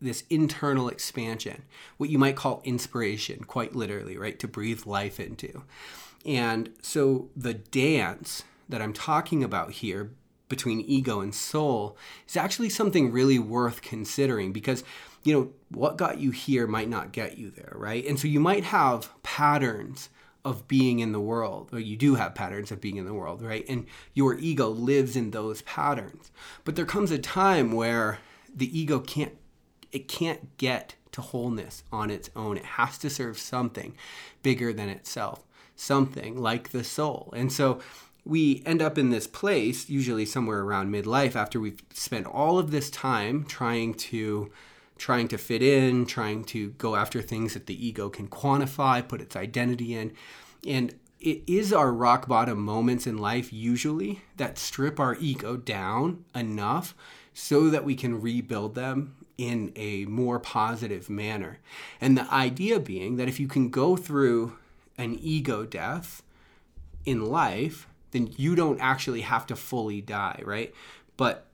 this 0.00 0.22
internal 0.30 0.88
expansion 0.88 1.62
what 1.96 2.10
you 2.10 2.16
might 2.16 2.36
call 2.36 2.62
inspiration 2.64 3.42
quite 3.42 3.74
literally 3.74 4.16
right 4.16 4.38
to 4.38 4.46
breathe 4.46 4.86
life 4.86 5.18
into 5.18 5.64
and 6.24 6.70
so 6.82 7.30
the 7.36 7.54
dance 7.54 8.44
that 8.68 8.82
I'm 8.82 8.92
talking 8.92 9.42
about 9.42 9.72
here 9.72 10.10
between 10.48 10.80
ego 10.80 11.20
and 11.20 11.34
soul 11.34 11.96
is 12.26 12.36
actually 12.36 12.70
something 12.70 13.12
really 13.12 13.38
worth 13.38 13.82
considering 13.82 14.52
because 14.52 14.82
you 15.22 15.32
know 15.32 15.50
what 15.70 15.98
got 15.98 16.18
you 16.18 16.30
here 16.30 16.66
might 16.66 16.88
not 16.88 17.12
get 17.12 17.38
you 17.38 17.50
there 17.50 17.72
right? 17.74 18.04
And 18.06 18.18
so 18.18 18.28
you 18.28 18.40
might 18.40 18.64
have 18.64 19.10
patterns 19.22 20.08
of 20.44 20.66
being 20.66 21.00
in 21.00 21.12
the 21.12 21.20
world 21.20 21.68
or 21.72 21.78
you 21.78 21.96
do 21.96 22.14
have 22.14 22.34
patterns 22.34 22.70
of 22.70 22.80
being 22.80 22.96
in 22.96 23.04
the 23.04 23.14
world 23.14 23.42
right? 23.42 23.64
And 23.68 23.86
your 24.14 24.38
ego 24.38 24.68
lives 24.68 25.16
in 25.16 25.30
those 25.30 25.62
patterns. 25.62 26.30
But 26.64 26.76
there 26.76 26.86
comes 26.86 27.10
a 27.10 27.18
time 27.18 27.72
where 27.72 28.18
the 28.54 28.78
ego 28.78 29.00
can't 29.00 29.36
it 29.92 30.08
can't 30.08 30.56
get 30.58 30.94
to 31.12 31.22
wholeness 31.22 31.82
on 31.90 32.10
its 32.10 32.30
own. 32.36 32.58
It 32.58 32.64
has 32.64 32.98
to 32.98 33.08
serve 33.08 33.38
something 33.38 33.96
bigger 34.42 34.72
than 34.72 34.90
itself 34.90 35.44
something 35.78 36.36
like 36.36 36.70
the 36.70 36.84
soul. 36.84 37.32
And 37.36 37.52
so 37.52 37.80
we 38.24 38.62
end 38.66 38.82
up 38.82 38.98
in 38.98 39.10
this 39.10 39.26
place, 39.26 39.88
usually 39.88 40.26
somewhere 40.26 40.60
around 40.60 40.92
midlife, 40.92 41.36
after 41.36 41.60
we've 41.60 41.80
spent 41.94 42.26
all 42.26 42.58
of 42.58 42.70
this 42.70 42.90
time 42.90 43.44
trying 43.44 43.94
to 43.94 44.50
trying 44.98 45.28
to 45.28 45.38
fit 45.38 45.62
in, 45.62 46.04
trying 46.04 46.42
to 46.42 46.70
go 46.70 46.96
after 46.96 47.22
things 47.22 47.54
that 47.54 47.66
the 47.66 47.86
ego 47.86 48.08
can 48.08 48.26
quantify, 48.26 49.06
put 49.06 49.20
its 49.20 49.36
identity 49.36 49.94
in. 49.94 50.12
And 50.66 50.92
it 51.20 51.42
is 51.46 51.72
our 51.72 51.92
rock 51.92 52.26
bottom 52.26 52.60
moments 52.60 53.06
in 53.06 53.16
life 53.16 53.52
usually 53.52 54.22
that 54.38 54.58
strip 54.58 54.98
our 54.98 55.16
ego 55.20 55.56
down 55.56 56.24
enough 56.34 56.96
so 57.32 57.70
that 57.70 57.84
we 57.84 57.94
can 57.94 58.20
rebuild 58.20 58.74
them 58.74 59.14
in 59.36 59.72
a 59.76 60.04
more 60.06 60.40
positive 60.40 61.08
manner. 61.08 61.60
And 62.00 62.18
the 62.18 62.28
idea 62.34 62.80
being 62.80 63.16
that 63.16 63.28
if 63.28 63.38
you 63.38 63.46
can 63.46 63.70
go 63.70 63.96
through 63.96 64.58
an 64.98 65.16
ego 65.20 65.64
death 65.64 66.22
in 67.06 67.24
life, 67.24 67.86
then 68.10 68.32
you 68.36 68.54
don't 68.54 68.80
actually 68.80 69.22
have 69.22 69.46
to 69.46 69.56
fully 69.56 70.00
die, 70.00 70.42
right? 70.44 70.74
But 71.16 71.46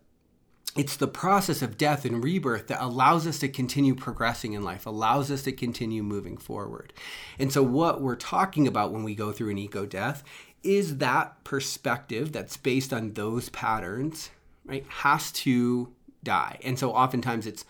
it's 0.76 0.96
the 0.96 1.06
process 1.06 1.62
of 1.62 1.78
death 1.78 2.04
and 2.04 2.24
rebirth 2.24 2.66
that 2.66 2.82
allows 2.82 3.26
us 3.26 3.38
to 3.40 3.48
continue 3.48 3.94
progressing 3.94 4.54
in 4.54 4.62
life, 4.62 4.86
allows 4.86 5.30
us 5.30 5.42
to 5.42 5.52
continue 5.52 6.02
moving 6.02 6.36
forward. 6.36 6.92
And 7.38 7.52
so, 7.52 7.62
what 7.62 8.00
we're 8.00 8.16
talking 8.16 8.66
about 8.66 8.92
when 8.92 9.04
we 9.04 9.14
go 9.14 9.30
through 9.30 9.50
an 9.50 9.58
ego 9.58 9.86
death 9.86 10.24
is 10.64 10.98
that 10.98 11.44
perspective 11.44 12.32
that's 12.32 12.56
based 12.56 12.92
on 12.92 13.12
those 13.12 13.50
patterns, 13.50 14.30
right, 14.64 14.84
has 14.88 15.30
to 15.32 15.92
die. 16.24 16.58
And 16.64 16.78
so, 16.78 16.92
oftentimes, 16.92 17.46
it's 17.46 17.64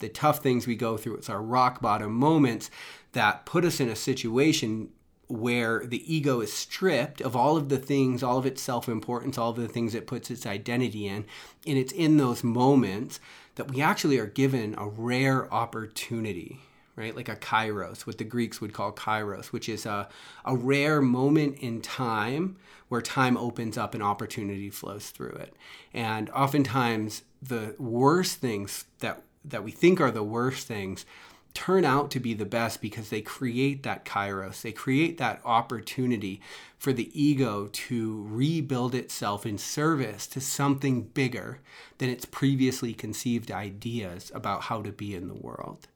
the 0.00 0.08
tough 0.08 0.42
things 0.42 0.66
we 0.66 0.76
go 0.76 0.96
through, 0.96 1.16
it's 1.16 1.30
our 1.30 1.42
rock 1.42 1.80
bottom 1.80 2.12
moments 2.12 2.70
that 3.12 3.46
put 3.46 3.64
us 3.64 3.80
in 3.80 3.88
a 3.88 3.96
situation 3.96 4.90
where 5.30 5.86
the 5.86 6.12
ego 6.12 6.40
is 6.40 6.52
stripped 6.52 7.20
of 7.20 7.36
all 7.36 7.56
of 7.56 7.68
the 7.68 7.78
things, 7.78 8.22
all 8.22 8.38
of 8.38 8.46
its 8.46 8.60
self 8.60 8.88
importance, 8.88 9.38
all 9.38 9.50
of 9.50 9.56
the 9.56 9.68
things 9.68 9.94
it 9.94 10.06
puts 10.06 10.30
its 10.30 10.46
identity 10.46 11.06
in. 11.06 11.24
And 11.66 11.78
it's 11.78 11.92
in 11.92 12.16
those 12.16 12.42
moments 12.42 13.20
that 13.54 13.70
we 13.70 13.80
actually 13.80 14.18
are 14.18 14.26
given 14.26 14.74
a 14.78 14.86
rare 14.86 15.52
opportunity, 15.52 16.60
right? 16.96 17.14
Like 17.14 17.28
a 17.28 17.36
kairos, 17.36 18.06
what 18.06 18.18
the 18.18 18.24
Greeks 18.24 18.60
would 18.60 18.72
call 18.72 18.92
kairos, 18.92 19.46
which 19.46 19.68
is 19.68 19.86
a, 19.86 20.08
a 20.44 20.56
rare 20.56 21.00
moment 21.00 21.58
in 21.58 21.80
time 21.80 22.56
where 22.88 23.00
time 23.00 23.36
opens 23.36 23.78
up 23.78 23.94
and 23.94 24.02
opportunity 24.02 24.68
flows 24.68 25.10
through 25.10 25.30
it. 25.30 25.54
And 25.94 26.28
oftentimes, 26.30 27.22
the 27.42 27.74
worst 27.78 28.38
things 28.38 28.84
that, 28.98 29.22
that 29.44 29.62
we 29.62 29.70
think 29.70 30.00
are 30.00 30.10
the 30.10 30.22
worst 30.22 30.66
things 30.66 31.06
turn 31.54 31.84
out 31.84 32.10
to 32.12 32.20
be 32.20 32.34
the 32.34 32.44
best 32.44 32.80
because 32.80 33.10
they 33.10 33.20
create 33.20 33.82
that 33.82 34.04
kairos. 34.04 34.62
They 34.62 34.72
create 34.72 35.18
that 35.18 35.40
opportunity 35.44 36.40
for 36.78 36.92
the 36.92 37.10
ego 37.20 37.68
to 37.72 38.26
rebuild 38.28 38.94
itself 38.94 39.44
in 39.44 39.58
service 39.58 40.26
to 40.28 40.40
something 40.40 41.02
bigger 41.02 41.60
than 41.98 42.08
its 42.08 42.24
previously 42.24 42.94
conceived 42.94 43.50
ideas 43.50 44.30
about 44.34 44.62
how 44.62 44.82
to 44.82 44.92
be 44.92 45.14
in 45.14 45.28
the 45.28 45.34
world. 45.34 45.88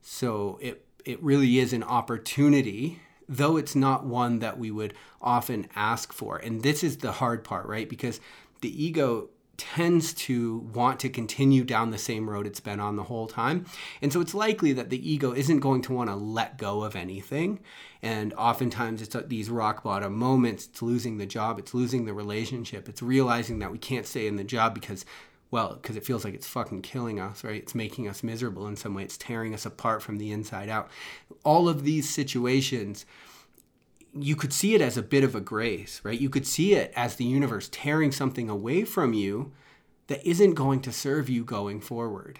So 0.00 0.58
it, 0.62 0.84
it 1.04 1.22
really 1.22 1.58
is 1.58 1.72
an 1.72 1.82
opportunity, 1.82 3.00
though 3.28 3.56
it's 3.56 3.74
not 3.74 4.04
one 4.06 4.38
that 4.38 4.58
we 4.58 4.70
would 4.70 4.94
often 5.20 5.66
ask 5.74 6.12
for. 6.12 6.36
And 6.36 6.62
this 6.62 6.84
is 6.84 6.98
the 6.98 7.12
hard 7.12 7.44
part, 7.44 7.66
right? 7.66 7.88
Because 7.88 8.20
the 8.60 8.84
ego 8.84 9.28
tends 9.56 10.12
to 10.12 10.58
want 10.72 11.00
to 11.00 11.08
continue 11.08 11.64
down 11.64 11.90
the 11.90 11.98
same 11.98 12.28
road 12.28 12.46
it's 12.46 12.60
been 12.60 12.80
on 12.80 12.96
the 12.96 13.04
whole 13.04 13.26
time. 13.26 13.66
And 14.02 14.12
so 14.12 14.20
it's 14.20 14.34
likely 14.34 14.72
that 14.72 14.90
the 14.90 15.10
ego 15.10 15.32
isn't 15.32 15.60
going 15.60 15.82
to 15.82 15.92
want 15.92 16.10
to 16.10 16.16
let 16.16 16.58
go 16.58 16.82
of 16.82 16.96
anything. 16.96 17.60
And 18.02 18.34
oftentimes 18.34 19.00
it's 19.00 19.14
at 19.14 19.28
these 19.28 19.48
rock 19.48 19.82
bottom 19.82 20.14
moments, 20.14 20.66
it's 20.66 20.82
losing 20.82 21.18
the 21.18 21.26
job, 21.26 21.58
it's 21.58 21.74
losing 21.74 22.04
the 22.04 22.12
relationship, 22.12 22.88
it's 22.88 23.02
realizing 23.02 23.60
that 23.60 23.72
we 23.72 23.78
can't 23.78 24.06
stay 24.06 24.26
in 24.26 24.36
the 24.36 24.44
job 24.44 24.74
because 24.74 25.04
well, 25.50 25.74
because 25.80 25.94
it 25.94 26.04
feels 26.04 26.24
like 26.24 26.34
it's 26.34 26.48
fucking 26.48 26.82
killing 26.82 27.20
us, 27.20 27.44
right? 27.44 27.62
It's 27.62 27.76
making 27.76 28.08
us 28.08 28.24
miserable 28.24 28.66
in 28.66 28.74
some 28.74 28.92
way. 28.92 29.04
It's 29.04 29.16
tearing 29.16 29.54
us 29.54 29.64
apart 29.64 30.02
from 30.02 30.18
the 30.18 30.32
inside 30.32 30.68
out. 30.68 30.90
All 31.44 31.68
of 31.68 31.84
these 31.84 32.10
situations, 32.10 33.06
you 34.14 34.36
could 34.36 34.52
see 34.52 34.74
it 34.74 34.80
as 34.80 34.96
a 34.96 35.02
bit 35.02 35.24
of 35.24 35.34
a 35.34 35.40
grace, 35.40 36.00
right? 36.04 36.20
You 36.20 36.30
could 36.30 36.46
see 36.46 36.74
it 36.74 36.92
as 36.94 37.16
the 37.16 37.24
universe 37.24 37.68
tearing 37.70 38.12
something 38.12 38.48
away 38.48 38.84
from 38.84 39.12
you 39.12 39.52
that 40.06 40.26
isn't 40.28 40.54
going 40.54 40.80
to 40.82 40.92
serve 40.92 41.28
you 41.28 41.44
going 41.44 41.80
forward. 41.80 42.38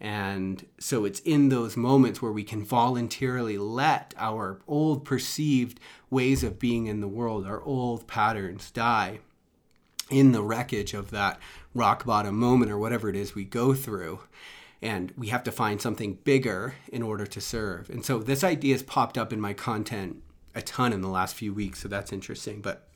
And 0.00 0.66
so 0.80 1.04
it's 1.04 1.20
in 1.20 1.48
those 1.48 1.76
moments 1.76 2.20
where 2.20 2.32
we 2.32 2.42
can 2.42 2.64
voluntarily 2.64 3.56
let 3.56 4.14
our 4.16 4.60
old 4.66 5.04
perceived 5.04 5.78
ways 6.10 6.42
of 6.42 6.58
being 6.58 6.86
in 6.86 7.00
the 7.00 7.08
world, 7.08 7.46
our 7.46 7.62
old 7.62 8.08
patterns 8.08 8.70
die 8.70 9.20
in 10.10 10.32
the 10.32 10.42
wreckage 10.42 10.92
of 10.92 11.10
that 11.10 11.38
rock 11.74 12.04
bottom 12.04 12.36
moment 12.36 12.70
or 12.70 12.78
whatever 12.78 13.08
it 13.08 13.16
is 13.16 13.34
we 13.34 13.44
go 13.44 13.74
through. 13.74 14.20
And 14.80 15.12
we 15.16 15.28
have 15.28 15.44
to 15.44 15.52
find 15.52 15.80
something 15.80 16.18
bigger 16.24 16.74
in 16.88 17.02
order 17.02 17.24
to 17.24 17.40
serve. 17.40 17.88
And 17.88 18.04
so 18.04 18.18
this 18.18 18.42
idea 18.42 18.74
has 18.74 18.82
popped 18.82 19.16
up 19.16 19.32
in 19.32 19.40
my 19.40 19.52
content 19.52 20.20
a 20.54 20.62
ton 20.62 20.92
in 20.92 21.00
the 21.00 21.08
last 21.08 21.34
few 21.34 21.52
weeks. 21.52 21.80
So 21.80 21.88
that's 21.88 22.12
interesting, 22.12 22.60
but 22.60 22.88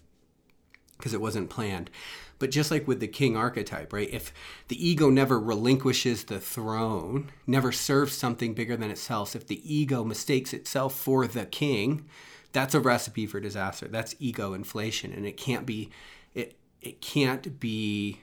because 0.96 1.14
it 1.14 1.20
wasn't 1.20 1.50
planned. 1.50 1.90
But 2.38 2.50
just 2.50 2.70
like 2.70 2.86
with 2.86 3.00
the 3.00 3.08
king 3.08 3.36
archetype, 3.36 3.92
right? 3.92 4.08
If 4.12 4.32
the 4.68 4.88
ego 4.88 5.10
never 5.10 5.40
relinquishes 5.40 6.24
the 6.24 6.40
throne, 6.40 7.30
never 7.46 7.72
serves 7.72 8.16
something 8.16 8.54
bigger 8.54 8.76
than 8.76 8.90
itself, 8.90 9.34
if 9.34 9.46
the 9.46 9.74
ego 9.74 10.04
mistakes 10.04 10.52
itself 10.52 10.94
for 10.94 11.26
the 11.26 11.46
king, 11.46 12.06
that's 12.52 12.74
a 12.74 12.80
recipe 12.80 13.26
for 13.26 13.40
disaster. 13.40 13.88
That's 13.88 14.14
ego 14.18 14.52
inflation. 14.52 15.12
And 15.12 15.26
it 15.26 15.36
can't 15.36 15.66
be 15.66 15.90
it 16.34 16.56
it 16.80 17.00
can't 17.00 17.58
be 17.58 18.20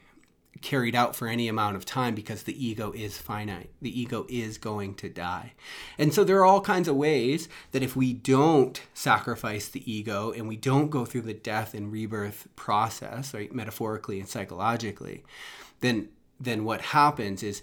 carried 0.62 0.96
out 0.96 1.16
for 1.16 1.28
any 1.28 1.48
amount 1.48 1.76
of 1.76 1.86
time 1.86 2.16
because 2.16 2.44
the 2.44 2.66
ego 2.66 2.92
is 2.94 3.18
finite. 3.18 3.70
The 3.82 4.00
ego 4.00 4.26
is 4.30 4.58
going 4.58 4.96
to 4.96 5.10
die. 5.10 5.54
And 5.98 6.14
so 6.14 6.24
there 6.24 6.38
are 6.38 6.46
all 6.46 6.62
kinds 6.62 6.88
of 6.88 6.96
ways 6.96 7.50
that 7.72 7.84
if 7.84 7.96
we 7.96 8.14
don't 8.14 8.82
sacrifice 8.94 9.68
the 9.68 9.92
ego 9.92 10.32
and 10.32 10.48
we 10.48 10.56
don't 10.56 10.90
go 10.90 11.06
through 11.06 11.22
the 11.22 11.34
death 11.34 11.74
and 11.74 11.92
rebirth 11.92 12.48
process, 12.56 13.34
right, 13.34 13.54
metaphorically 13.54 14.20
and 14.20 14.30
psychologically, 14.30 15.24
then 15.82 16.10
then 16.40 16.66
what 16.66 16.82
happens 16.82 17.42
is 17.42 17.62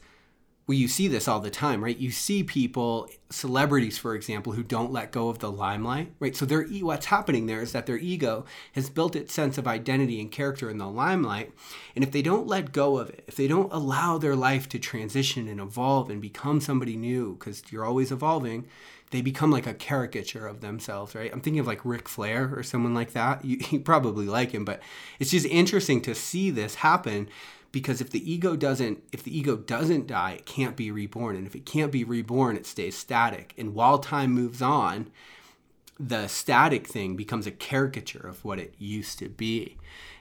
well, 0.71 0.79
you 0.79 0.87
see 0.87 1.09
this 1.09 1.27
all 1.27 1.41
the 1.41 1.51
time, 1.51 1.83
right? 1.83 1.99
You 1.99 2.13
see 2.13 2.45
people, 2.45 3.11
celebrities, 3.29 3.99
for 3.99 4.15
example, 4.15 4.53
who 4.53 4.63
don't 4.63 4.93
let 4.93 5.11
go 5.11 5.29
of 5.29 5.41
the 5.41 5.51
limelight, 5.51 6.13
right? 6.21 6.37
So 6.37 6.47
their 6.47 6.63
what's 6.63 7.07
happening 7.07 7.47
there 7.47 7.61
is 7.61 7.73
that 7.73 7.87
their 7.87 7.99
ego 7.99 8.45
has 8.75 8.89
built 8.89 9.17
its 9.17 9.35
sense 9.35 9.59
of 9.59 9.67
identity 9.67 10.21
and 10.21 10.31
character 10.31 10.71
in 10.71 10.79
the 10.79 10.87
limelight, 10.87 11.51
and 11.97 12.05
if 12.05 12.13
they 12.13 12.23
don't 12.23 12.47
let 12.47 12.71
go 12.71 12.99
of 12.99 13.11
it, 13.11 13.25
if 13.27 13.35
they 13.35 13.49
don't 13.49 13.73
allow 13.73 14.17
their 14.17 14.37
life 14.37 14.69
to 14.69 14.79
transition 14.79 15.49
and 15.49 15.59
evolve 15.59 16.09
and 16.09 16.23
become 16.23 16.61
somebody 16.61 16.95
new, 16.97 17.35
because 17.35 17.65
you're 17.73 17.85
always 17.85 18.13
evolving, 18.13 18.65
they 19.11 19.23
become 19.23 19.51
like 19.51 19.67
a 19.67 19.75
caricature 19.75 20.47
of 20.47 20.61
themselves, 20.61 21.17
right? 21.17 21.33
I'm 21.33 21.41
thinking 21.41 21.59
of 21.59 21.67
like 21.67 21.85
Ric 21.85 22.09
Flair 22.09 22.53
or 22.55 22.63
someone 22.63 22.95
like 22.95 23.13
that. 23.15 23.45
You, 23.45 23.59
you 23.71 23.81
probably 23.81 24.27
like 24.27 24.53
him, 24.53 24.65
but 24.65 24.81
it's 25.19 25.33
just 25.33 25.47
interesting 25.47 26.01
to 26.03 26.15
see 26.15 26.53
this 26.53 26.77
happen 26.77 27.29
because 27.73 28.01
if 28.01 28.11
the 28.11 28.31
ego 28.33 28.57
doesn't 28.57 29.03
if 29.13 29.23
the 29.23 29.37
ego 29.37 29.57
doesn't 29.57 30.07
die 30.07 30.33
it 30.33 30.47
can't 30.47 30.77
be 30.77 30.91
reborn. 30.91 31.37
And 31.37 31.47
if 31.47 31.55
it 31.55 31.67
can't 31.67 31.93
be 31.93 32.05
reborn 32.05 32.57
it 32.57 32.67
stays 32.67 32.97
static. 32.97 33.55
And 33.57 33.75
while 33.75 33.99
time 33.99 34.33
moves 34.33 34.63
on 34.63 35.11
the 35.99 36.29
static 36.29 36.87
thing 36.87 37.15
becomes 37.15 37.47
a 37.47 37.51
caricature 37.51 38.27
of 38.27 38.45
what 38.45 38.59
it 38.59 38.75
used 38.79 39.19
to 39.19 39.29
be. 39.29 39.77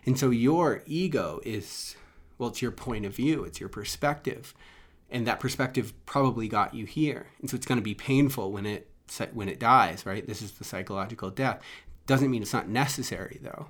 And 0.05 0.19
so 0.19 0.29
your 0.29 0.83
ego 0.85 1.39
is 1.43 1.95
well 2.37 2.49
it's 2.49 2.61
your 2.61 2.71
point 2.71 3.05
of 3.05 3.15
view. 3.15 3.43
It's 3.43 3.59
your 3.59 3.69
perspective. 3.69 4.53
And 5.11 5.25
that 5.25 5.39
perspective 5.39 5.93
probably 6.05 6.47
got 6.47 6.75
you 6.75 6.85
here. 6.85 7.27
And 7.41 7.49
so 7.49 7.55
it's 7.55 7.65
going 7.65 7.79
to 7.79 7.83
be 7.83 7.95
painful 7.95 8.51
when 8.51 8.65
it 8.65 8.87
when 9.33 9.49
it 9.49 9.59
dies 9.59 10.05
right? 10.05 10.27
This 10.27 10.41
is 10.41 10.51
the 10.51 10.63
psychological 10.63 11.31
death. 11.31 11.61
Doesn't 12.05 12.29
mean 12.29 12.41
it's 12.41 12.53
not 12.53 12.67
necessary 12.67 13.39
though 13.41 13.67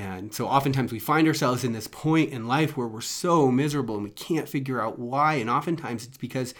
and 0.00 0.32
so 0.32 0.46
oftentimes 0.48 0.92
we 0.92 0.98
find 0.98 1.28
ourselves 1.28 1.62
in 1.62 1.72
this 1.72 1.86
point 1.86 2.32
in 2.32 2.48
life 2.48 2.74
where 2.74 2.86
we're 2.86 3.02
so 3.02 3.50
miserable 3.50 3.96
and 3.96 4.04
we 4.04 4.10
can't 4.10 4.48
figure 4.48 4.80
out 4.80 4.98
why. 4.98 5.34
And 5.34 5.50
oftentimes 5.50 6.06
it's 6.06 6.16
because, 6.16 6.54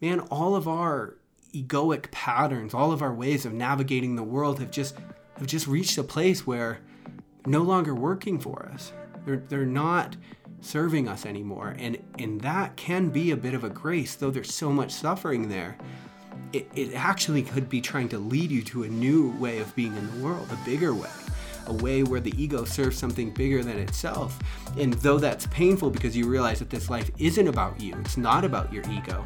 man, 0.00 0.20
all 0.20 0.54
of 0.54 0.68
our 0.68 1.16
egoic 1.52 2.12
patterns, 2.12 2.72
all 2.72 2.92
of 2.92 3.02
our 3.02 3.12
ways 3.12 3.44
of 3.44 3.52
navigating 3.52 4.14
the 4.14 4.22
world 4.22 4.60
have 4.60 4.70
just 4.70 4.96
have 5.38 5.48
just 5.48 5.66
reached 5.66 5.98
a 5.98 6.04
place 6.04 6.46
where 6.46 6.78
they're 7.42 7.50
no 7.50 7.62
longer 7.62 7.96
working 7.96 8.38
for 8.38 8.70
us. 8.72 8.92
They're 9.26 9.42
they're 9.48 9.66
not 9.66 10.16
serving 10.60 11.08
us 11.08 11.26
anymore. 11.26 11.74
And 11.76 11.98
and 12.20 12.40
that 12.42 12.76
can 12.76 13.08
be 13.08 13.32
a 13.32 13.36
bit 13.36 13.54
of 13.54 13.64
a 13.64 13.70
grace, 13.70 14.14
though 14.14 14.30
there's 14.30 14.54
so 14.54 14.70
much 14.70 14.92
suffering 14.92 15.48
there. 15.48 15.76
It, 16.52 16.70
it 16.76 16.94
actually 16.94 17.42
could 17.42 17.68
be 17.68 17.80
trying 17.80 18.08
to 18.10 18.18
lead 18.18 18.52
you 18.52 18.62
to 18.62 18.84
a 18.84 18.88
new 18.88 19.30
way 19.38 19.58
of 19.58 19.74
being 19.74 19.96
in 19.96 20.06
the 20.14 20.24
world, 20.24 20.46
a 20.52 20.64
bigger 20.64 20.94
way 20.94 21.10
a 21.66 21.72
way 21.72 22.02
where 22.02 22.20
the 22.20 22.32
ego 22.40 22.64
serves 22.64 22.96
something 22.96 23.30
bigger 23.32 23.62
than 23.62 23.78
itself. 23.78 24.38
And 24.78 24.94
though 24.94 25.18
that's 25.18 25.46
painful 25.48 25.90
because 25.90 26.16
you 26.16 26.28
realize 26.28 26.58
that 26.58 26.70
this 26.70 26.90
life 26.90 27.10
isn't 27.18 27.48
about 27.48 27.80
you, 27.80 27.94
it's 28.00 28.16
not 28.16 28.44
about 28.44 28.72
your 28.72 28.84
ego, 28.90 29.24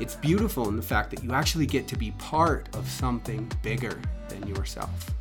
it's 0.00 0.14
beautiful 0.14 0.68
in 0.68 0.76
the 0.76 0.82
fact 0.82 1.10
that 1.10 1.24
you 1.24 1.32
actually 1.32 1.66
get 1.66 1.88
to 1.88 1.96
be 1.96 2.12
part 2.12 2.74
of 2.76 2.88
something 2.88 3.50
bigger 3.62 4.00
than 4.28 4.46
yourself. 4.46 5.14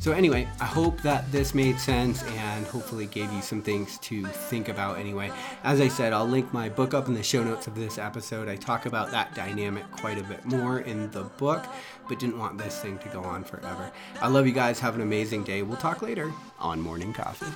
So, 0.00 0.12
anyway, 0.12 0.46
I 0.60 0.64
hope 0.64 1.02
that 1.02 1.30
this 1.32 1.54
made 1.54 1.80
sense 1.80 2.22
and 2.22 2.64
hopefully 2.66 3.06
gave 3.06 3.32
you 3.32 3.42
some 3.42 3.60
things 3.60 3.98
to 3.98 4.24
think 4.24 4.68
about 4.68 4.96
anyway. 4.96 5.32
As 5.64 5.80
I 5.80 5.88
said, 5.88 6.12
I'll 6.12 6.24
link 6.24 6.52
my 6.52 6.68
book 6.68 6.94
up 6.94 7.08
in 7.08 7.14
the 7.14 7.22
show 7.22 7.42
notes 7.42 7.66
of 7.66 7.74
this 7.74 7.98
episode. 7.98 8.48
I 8.48 8.54
talk 8.54 8.86
about 8.86 9.10
that 9.10 9.34
dynamic 9.34 9.90
quite 9.90 10.16
a 10.16 10.22
bit 10.22 10.44
more 10.44 10.80
in 10.80 11.10
the 11.10 11.24
book, 11.24 11.66
but 12.08 12.18
didn't 12.18 12.38
want 12.38 12.58
this 12.58 12.80
thing 12.80 12.98
to 12.98 13.08
go 13.08 13.22
on 13.22 13.44
forever. 13.44 13.90
I 14.20 14.28
love 14.28 14.46
you 14.46 14.52
guys. 14.52 14.80
Have 14.80 14.94
an 14.94 15.00
amazing 15.00 15.44
day. 15.44 15.62
We'll 15.62 15.76
talk 15.76 16.02
later 16.02 16.32
on 16.58 16.80
Morning 16.80 17.12
Coffee. 17.12 17.46